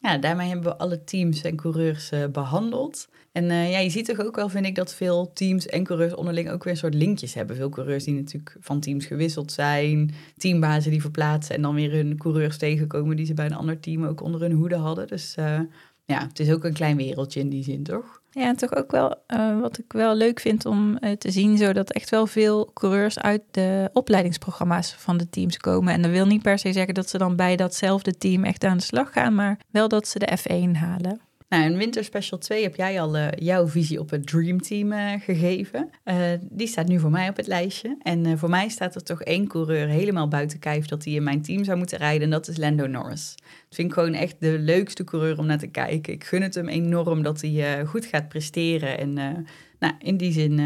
Ja, 0.00 0.18
daarmee 0.18 0.48
hebben 0.48 0.72
we 0.72 0.78
alle 0.78 1.04
teams 1.04 1.42
en 1.42 1.56
coureurs 1.56 2.12
uh, 2.12 2.26
behandeld. 2.26 3.08
En 3.32 3.44
uh, 3.44 3.70
ja, 3.70 3.78
je 3.78 3.90
ziet 3.90 4.04
toch 4.04 4.20
ook 4.20 4.36
wel, 4.36 4.48
vind 4.48 4.66
ik, 4.66 4.74
dat 4.74 4.94
veel 4.94 5.32
teams 5.32 5.66
en 5.66 5.84
coureurs 5.84 6.14
onderling 6.14 6.50
ook 6.50 6.64
weer 6.64 6.72
een 6.72 6.78
soort 6.78 6.94
linkjes 6.94 7.34
hebben. 7.34 7.56
Veel 7.56 7.68
coureurs 7.68 8.04
die 8.04 8.14
natuurlijk 8.14 8.56
van 8.60 8.80
teams 8.80 9.06
gewisseld 9.06 9.52
zijn, 9.52 10.14
teambazen 10.36 10.90
die 10.90 11.00
verplaatsen 11.00 11.54
en 11.54 11.62
dan 11.62 11.74
weer 11.74 11.92
hun 11.92 12.16
coureurs 12.16 12.58
tegenkomen 12.58 13.16
die 13.16 13.26
ze 13.26 13.34
bij 13.34 13.46
een 13.46 13.54
ander 13.54 13.80
team 13.80 14.04
ook 14.04 14.22
onder 14.22 14.40
hun 14.40 14.52
hoede 14.52 14.76
hadden. 14.76 15.06
Dus 15.06 15.34
uh, 15.38 15.60
ja, 16.08 16.26
het 16.28 16.38
is 16.40 16.52
ook 16.52 16.64
een 16.64 16.72
klein 16.72 16.96
wereldje 16.96 17.40
in 17.40 17.48
die 17.48 17.62
zin, 17.62 17.82
toch? 17.82 18.20
Ja, 18.30 18.46
en 18.46 18.56
toch 18.56 18.74
ook 18.74 18.90
wel 18.90 19.14
uh, 19.28 19.60
wat 19.60 19.78
ik 19.78 19.92
wel 19.92 20.14
leuk 20.14 20.40
vind 20.40 20.66
om 20.66 20.98
uh, 21.00 21.12
te 21.12 21.30
zien, 21.30 21.58
zodat 21.58 21.92
echt 21.92 22.10
wel 22.10 22.26
veel 22.26 22.70
coureurs 22.74 23.18
uit 23.18 23.42
de 23.50 23.90
opleidingsprogramma's 23.92 24.94
van 24.98 25.16
de 25.16 25.30
teams 25.30 25.56
komen. 25.56 25.92
En 25.92 26.02
dat 26.02 26.10
wil 26.10 26.26
niet 26.26 26.42
per 26.42 26.58
se 26.58 26.72
zeggen 26.72 26.94
dat 26.94 27.08
ze 27.08 27.18
dan 27.18 27.36
bij 27.36 27.56
datzelfde 27.56 28.18
team 28.18 28.44
echt 28.44 28.64
aan 28.64 28.76
de 28.76 28.82
slag 28.82 29.12
gaan, 29.12 29.34
maar 29.34 29.58
wel 29.70 29.88
dat 29.88 30.08
ze 30.08 30.18
de 30.18 30.38
F1 30.38 30.78
halen. 30.78 31.27
Nou, 31.48 31.64
in 31.64 31.76
Winter 31.76 32.04
Special 32.04 32.38
2 32.38 32.62
heb 32.62 32.76
jij 32.76 33.00
al 33.00 33.16
uh, 33.16 33.28
jouw 33.30 33.68
visie 33.68 34.00
op 34.00 34.10
het 34.10 34.26
Dream 34.26 34.60
Team 34.60 34.92
uh, 34.92 35.12
gegeven. 35.20 35.90
Uh, 36.04 36.16
die 36.50 36.66
staat 36.66 36.88
nu 36.88 36.98
voor 36.98 37.10
mij 37.10 37.28
op 37.28 37.36
het 37.36 37.46
lijstje. 37.46 37.96
En 38.02 38.38
voor 38.38 38.50
mij 38.50 38.68
staat 38.68 38.94
er 38.94 39.02
toch 39.02 39.22
één 39.22 39.46
coureur 39.46 39.86
helemaal 39.86 40.28
buiten 40.28 40.58
kijf 40.58 40.86
dat 40.86 41.04
hij 41.04 41.12
in 41.12 41.22
mijn 41.22 41.42
team 41.42 41.64
zou 41.64 41.78
moeten 41.78 41.98
rijden. 41.98 42.22
En 42.22 42.30
dat 42.30 42.48
is 42.48 42.56
Lando 42.56 42.86
Norris. 42.86 43.34
Dat 43.36 43.74
vind 43.76 43.88
ik 43.88 43.94
gewoon 43.94 44.14
echt 44.14 44.36
de 44.38 44.58
leukste 44.58 45.04
coureur 45.04 45.38
om 45.38 45.46
naar 45.46 45.58
te 45.58 45.66
kijken. 45.66 46.12
Ik 46.12 46.24
gun 46.24 46.42
het 46.42 46.54
hem 46.54 46.68
enorm 46.68 47.22
dat 47.22 47.40
hij 47.40 47.84
goed 47.86 48.04
gaat 48.04 48.28
presteren. 48.28 48.98
En 48.98 49.12
nou, 49.78 49.94
in 49.98 50.16
die 50.16 50.32
zin 50.32 50.56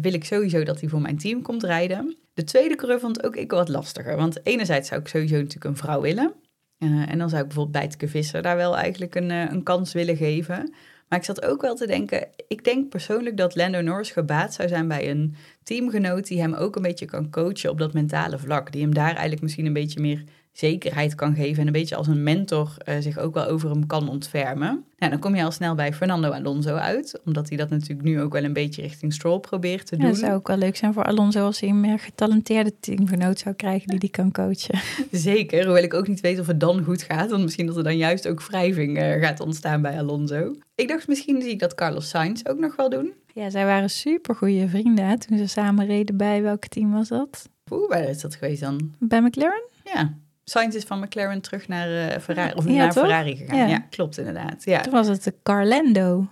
wil 0.00 0.12
ik 0.12 0.24
sowieso 0.24 0.64
dat 0.64 0.80
hij 0.80 0.88
voor 0.88 1.00
mijn 1.00 1.18
team 1.18 1.42
komt 1.42 1.62
rijden. 1.62 2.16
De 2.34 2.44
tweede 2.44 2.74
coureur 2.76 3.00
vond 3.00 3.24
ook 3.24 3.36
ik 3.36 3.50
wat 3.50 3.68
lastiger. 3.68 4.16
Want 4.16 4.46
enerzijds 4.46 4.88
zou 4.88 5.00
ik 5.00 5.08
sowieso 5.08 5.34
natuurlijk 5.34 5.64
een 5.64 5.76
vrouw 5.76 6.00
willen. 6.00 6.34
Uh, 6.82 7.10
en 7.10 7.18
dan 7.18 7.28
zou 7.28 7.42
ik 7.42 7.48
bijvoorbeeld 7.48 7.82
Bijtke 7.84 8.08
Visser 8.08 8.42
daar 8.42 8.56
wel 8.56 8.76
eigenlijk 8.76 9.14
een, 9.14 9.30
uh, 9.30 9.50
een 9.50 9.62
kans 9.62 9.92
willen 9.92 10.16
geven. 10.16 10.72
Maar 11.08 11.18
ik 11.18 11.24
zat 11.24 11.44
ook 11.44 11.62
wel 11.62 11.74
te 11.74 11.86
denken, 11.86 12.28
ik 12.48 12.64
denk 12.64 12.88
persoonlijk 12.88 13.36
dat 13.36 13.54
Lando 13.54 13.80
Norris 13.80 14.10
gebaat 14.10 14.54
zou 14.54 14.68
zijn 14.68 14.88
bij 14.88 15.10
een 15.10 15.34
teamgenoot 15.62 16.26
die 16.26 16.40
hem 16.40 16.54
ook 16.54 16.76
een 16.76 16.82
beetje 16.82 17.04
kan 17.04 17.30
coachen 17.30 17.70
op 17.70 17.78
dat 17.78 17.92
mentale 17.92 18.38
vlak. 18.38 18.72
Die 18.72 18.82
hem 18.82 18.94
daar 18.94 19.10
eigenlijk 19.10 19.42
misschien 19.42 19.66
een 19.66 19.72
beetje 19.72 20.00
meer 20.00 20.24
zekerheid 20.52 21.14
kan 21.14 21.34
geven 21.34 21.60
en 21.60 21.66
een 21.66 21.72
beetje 21.72 21.96
als 21.96 22.06
een 22.06 22.22
mentor 22.22 22.76
uh, 22.88 22.94
zich 23.00 23.18
ook 23.18 23.34
wel 23.34 23.46
over 23.46 23.70
hem 23.70 23.86
kan 23.86 24.08
ontfermen. 24.08 24.84
Nou, 24.98 25.10
dan 25.10 25.20
kom 25.20 25.34
je 25.34 25.44
al 25.44 25.50
snel 25.50 25.74
bij 25.74 25.92
Fernando 25.92 26.30
Alonso 26.30 26.74
uit, 26.74 27.20
omdat 27.24 27.48
hij 27.48 27.56
dat 27.56 27.70
natuurlijk 27.70 28.08
nu 28.08 28.20
ook 28.20 28.32
wel 28.32 28.44
een 28.44 28.52
beetje 28.52 28.82
richting 28.82 29.12
Stroll 29.12 29.40
probeert 29.40 29.86
te 29.86 29.96
doen. 29.96 30.08
Ja, 30.08 30.14
zou 30.14 30.32
ook 30.32 30.46
wel 30.46 30.56
leuk 30.56 30.76
zijn 30.76 30.92
voor 30.92 31.04
Alonso 31.04 31.44
als 31.44 31.60
hij 31.60 31.68
een 31.68 31.80
meer 31.80 31.98
getalenteerde 31.98 32.72
teamgenoot 32.80 33.38
zou 33.38 33.54
krijgen 33.54 33.88
die 33.88 33.98
die 33.98 34.10
kan 34.10 34.32
coachen. 34.32 34.80
Zeker, 35.10 35.64
hoewel 35.64 35.82
ik 35.82 35.94
ook 35.94 36.08
niet 36.08 36.20
weet 36.20 36.40
of 36.40 36.46
het 36.46 36.60
dan 36.60 36.84
goed 36.84 37.02
gaat, 37.02 37.30
want 37.30 37.42
misschien 37.42 37.66
dat 37.66 37.76
er 37.76 37.82
dan 37.82 37.96
juist 37.96 38.28
ook 38.28 38.42
wrijving 38.42 38.98
uh, 38.98 39.22
gaat 39.22 39.40
ontstaan 39.40 39.82
bij 39.82 39.98
Alonso. 39.98 40.54
Ik 40.74 40.88
dacht 40.88 41.08
misschien 41.08 41.42
zie 41.42 41.50
ik 41.50 41.58
dat 41.58 41.74
Carlos 41.74 42.08
Sainz 42.08 42.40
ook 42.44 42.58
nog 42.58 42.76
wel 42.76 42.90
doen. 42.90 43.12
Ja, 43.34 43.50
zij 43.50 43.64
waren 43.64 43.90
super 43.90 44.34
goede 44.34 44.68
vrienden 44.68 45.18
toen 45.18 45.38
ze 45.38 45.46
samen 45.46 45.86
reden 45.86 46.16
bij 46.16 46.42
welk 46.42 46.66
team 46.66 46.92
was 46.92 47.08
dat? 47.08 47.48
Oeh, 47.70 47.88
waar 47.88 48.08
is 48.08 48.20
dat 48.20 48.34
geweest 48.34 48.60
dan? 48.60 48.94
Bij 48.98 49.20
McLaren? 49.20 49.62
Ja, 49.84 50.14
Sainz 50.52 50.74
is 50.74 50.84
van 50.84 51.00
McLaren 51.00 51.40
terug 51.40 51.68
naar, 51.68 51.88
uh, 51.88 52.18
Ferrari, 52.20 52.54
of 52.54 52.64
naar 52.64 52.92
Ferrari 52.92 53.36
gegaan. 53.36 53.68
Ja. 53.68 53.86
klopt 53.90 54.18
inderdaad. 54.18 54.64
Ja. 54.64 54.80
Toen 54.80 54.92
was 54.92 55.08
het 55.08 55.24
de 55.24 55.34
Carlando. 55.42 56.26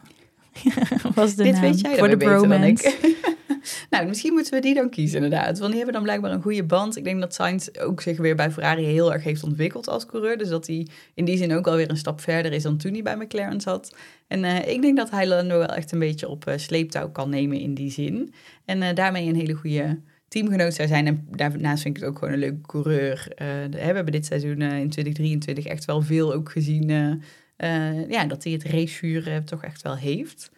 was 1.15 1.35
de 1.35 1.43
Dit 1.43 1.53
naam 1.53 1.63
weet 1.63 1.81
jij 1.81 1.97
voor 1.97 2.09
de 2.09 2.17
bromance. 2.17 2.95
nou, 3.91 4.07
misschien 4.07 4.33
moeten 4.33 4.53
we 4.53 4.61
die 4.61 4.75
dan 4.75 4.91
kiezen 4.91 5.23
inderdaad. 5.23 5.59
Want 5.59 5.69
die 5.69 5.77
hebben 5.77 5.95
dan 5.95 6.03
blijkbaar 6.03 6.31
een 6.31 6.43
goede 6.43 6.65
band. 6.65 6.97
Ik 6.97 7.05
denk 7.05 7.21
dat 7.21 7.35
Sainz 7.35 7.69
ook 7.81 8.01
zich 8.01 8.19
weer 8.19 8.37
bij 8.37 8.51
Ferrari 8.51 8.85
heel 8.85 9.13
erg 9.13 9.25
heeft 9.25 9.43
ontwikkeld 9.43 9.89
als 9.89 10.07
coureur. 10.07 10.39
Dus 10.39 10.49
dat 10.49 10.67
hij 10.67 10.87
in 11.15 11.25
die 11.25 11.37
zin 11.37 11.55
ook 11.55 11.67
alweer 11.67 11.91
een 11.91 11.97
stap 11.97 12.21
verder 12.21 12.53
is 12.53 12.63
dan 12.63 12.77
toen 12.77 12.93
hij 12.93 13.03
bij 13.03 13.17
McLaren 13.17 13.61
zat. 13.61 13.95
En 14.27 14.45
uh, 14.45 14.69
ik 14.69 14.83
denk 14.83 14.97
dat 14.97 15.11
hij 15.11 15.27
Lando 15.27 15.59
wel 15.59 15.75
echt 15.75 15.93
een 15.93 15.99
beetje 15.99 16.29
op 16.29 16.49
uh, 16.49 16.55
sleeptouw 16.57 17.11
kan 17.11 17.31
nemen 17.31 17.61
in 17.61 17.75
die 17.75 17.91
zin. 17.91 18.35
En 18.65 18.95
daarmee 18.95 19.29
een 19.29 19.37
hele 19.37 19.55
goede 19.55 19.99
teamgenoot 20.31 20.75
zou 20.75 20.89
zijn. 20.89 21.07
En 21.07 21.27
daarnaast 21.31 21.83
vind 21.83 21.97
ik 21.97 22.03
het 22.03 22.11
ook 22.11 22.19
gewoon 22.19 22.35
een 22.35 22.41
leuke 22.41 22.61
coureur. 22.67 23.29
Uh, 23.31 23.47
we 23.71 23.79
hebben 23.79 24.13
dit 24.13 24.27
seizoen 24.27 24.61
uh, 24.61 24.79
in 24.79 24.91
2023 24.91 25.65
echt 25.65 25.85
wel 25.85 26.03
veel 26.03 26.35
ook 26.35 26.51
gezien. 26.51 26.89
Uh, 26.89 28.09
ja, 28.09 28.25
dat 28.25 28.45
hij 28.45 28.53
het 28.53 28.65
racevuur 28.65 29.45
toch 29.45 29.65
echt 29.65 29.83
wel 29.83 29.97
heeft. 29.97 30.51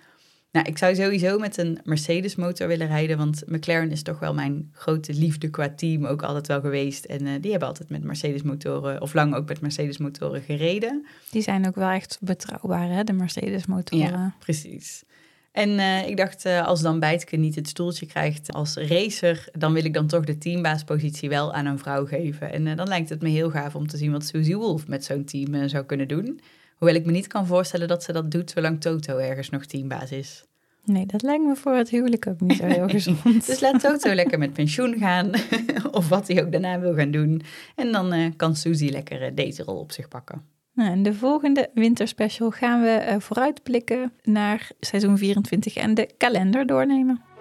Nou, 0.53 0.67
ik 0.67 0.79
zou 0.79 0.95
sowieso 0.95 1.39
met 1.39 1.57
een 1.57 1.79
Mercedes 1.85 2.37
motor 2.37 2.69
willen 2.69 2.87
rijden. 2.87 3.19
Want 3.19 3.43
McLaren 3.47 3.91
is 3.91 4.03
toch 4.03 4.19
wel 4.19 4.35
mijn 4.35 4.71
grote 4.73 5.15
liefde 5.15 5.51
qua 5.51 5.69
team 5.69 6.07
ook 6.07 6.23
altijd 6.23 6.47
wel 6.47 6.61
geweest. 6.61 7.05
En 7.05 7.41
die 7.41 7.51
hebben 7.51 7.69
altijd 7.69 7.89
met 7.89 8.05
Mercedes 8.05 8.43
motoren, 8.43 9.01
of 9.01 9.15
lang 9.15 9.35
ook 9.35 9.49
met 9.49 9.61
Mercedes 9.61 9.99
motoren 9.99 10.43
gereden. 10.43 11.07
Die 11.31 11.43
zijn 11.43 11.67
ook 11.67 11.75
wel 11.75 11.91
echt 11.91 12.19
betrouwbaar, 12.21 12.89
hè, 12.89 13.05
de 13.05 13.13
Mercedes 13.13 13.67
motoren. 13.67 14.11
Ja, 14.11 14.35
precies. 14.39 15.05
En 15.53 15.69
uh, 15.69 16.09
ik 16.09 16.17
dacht, 16.17 16.47
uh, 16.47 16.67
als 16.67 16.81
dan 16.81 16.99
Bijtke 16.99 17.37
niet 17.37 17.55
het 17.55 17.69
stoeltje 17.69 18.07
krijgt 18.07 18.53
als 18.53 18.77
racer, 18.77 19.49
dan 19.53 19.73
wil 19.73 19.85
ik 19.85 19.95
dan 19.95 20.07
toch 20.07 20.25
de 20.25 20.39
teambaaspositie 20.39 21.29
wel 21.29 21.53
aan 21.53 21.67
een 21.67 21.79
vrouw 21.79 22.07
geven. 22.07 22.53
En 22.53 22.67
uh, 22.67 22.77
dan 22.77 22.89
lijkt 22.89 23.09
het 23.09 23.23
me 23.23 23.29
heel 23.29 23.51
gaaf 23.51 23.75
om 23.75 23.87
te 23.87 23.97
zien 23.97 24.13
wat 24.13 24.25
Susie 24.25 24.57
Wolf 24.57 24.87
met 24.89 25.05
zo'n 25.05 25.25
team 25.25 25.69
zou 25.69 25.85
kunnen 25.85 26.09
doen. 26.09 26.41
Hoewel 26.77 26.97
ik 26.97 27.07
me 27.07 27.13
niet 27.13 27.27
kan 27.27 27.47
voorstellen 27.47 27.89
dat 27.89 28.03
ze 28.03 28.13
dat 28.13 28.31
doet 28.31 28.51
zolang 28.51 28.81
Toto 28.81 29.17
ergens 29.17 29.51
nog 29.51 29.65
teambaas 29.65 30.13
is. 30.13 30.45
Nee, 30.85 31.07
dat 31.07 31.23
lijkt 31.23 31.45
me 31.45 31.57
voor 31.57 31.75
het 31.75 31.91
huwelijk 31.91 32.27
ook 32.27 32.41
niet 32.41 32.57
zo 32.57 32.67
heel 32.67 32.89
gezond. 32.89 33.47
dus 33.47 33.61
laat 33.61 33.81
Toto 33.81 34.15
lekker 34.15 34.39
met 34.39 34.53
pensioen 34.53 34.99
gaan, 34.99 35.31
of 35.91 36.09
wat 36.09 36.29
hij 36.29 36.45
ook 36.45 36.53
daarna 36.53 36.81
wil 36.81 36.95
gaan 36.95 37.11
doen. 37.11 37.43
En 37.77 37.93
dan 37.93 38.35
kan 38.37 38.57
Susie 38.57 38.91
lekker 38.91 39.35
deze 39.35 39.63
rol 39.63 39.79
op 39.79 39.93
zich 39.93 40.09
pakken. 40.09 40.52
Nou, 40.75 40.91
in 40.91 41.03
de 41.03 41.15
volgende 41.15 41.71
winterspecial 41.75 42.51
gaan 42.51 42.83
we 42.83 43.07
uh, 43.09 43.15
vooruitblikken 43.19 44.13
naar 44.23 44.71
seizoen 44.81 45.19
24 45.19 45.75
en 45.77 45.95
de 45.95 46.11
kalender 46.17 46.67
doornemen. 46.67 47.32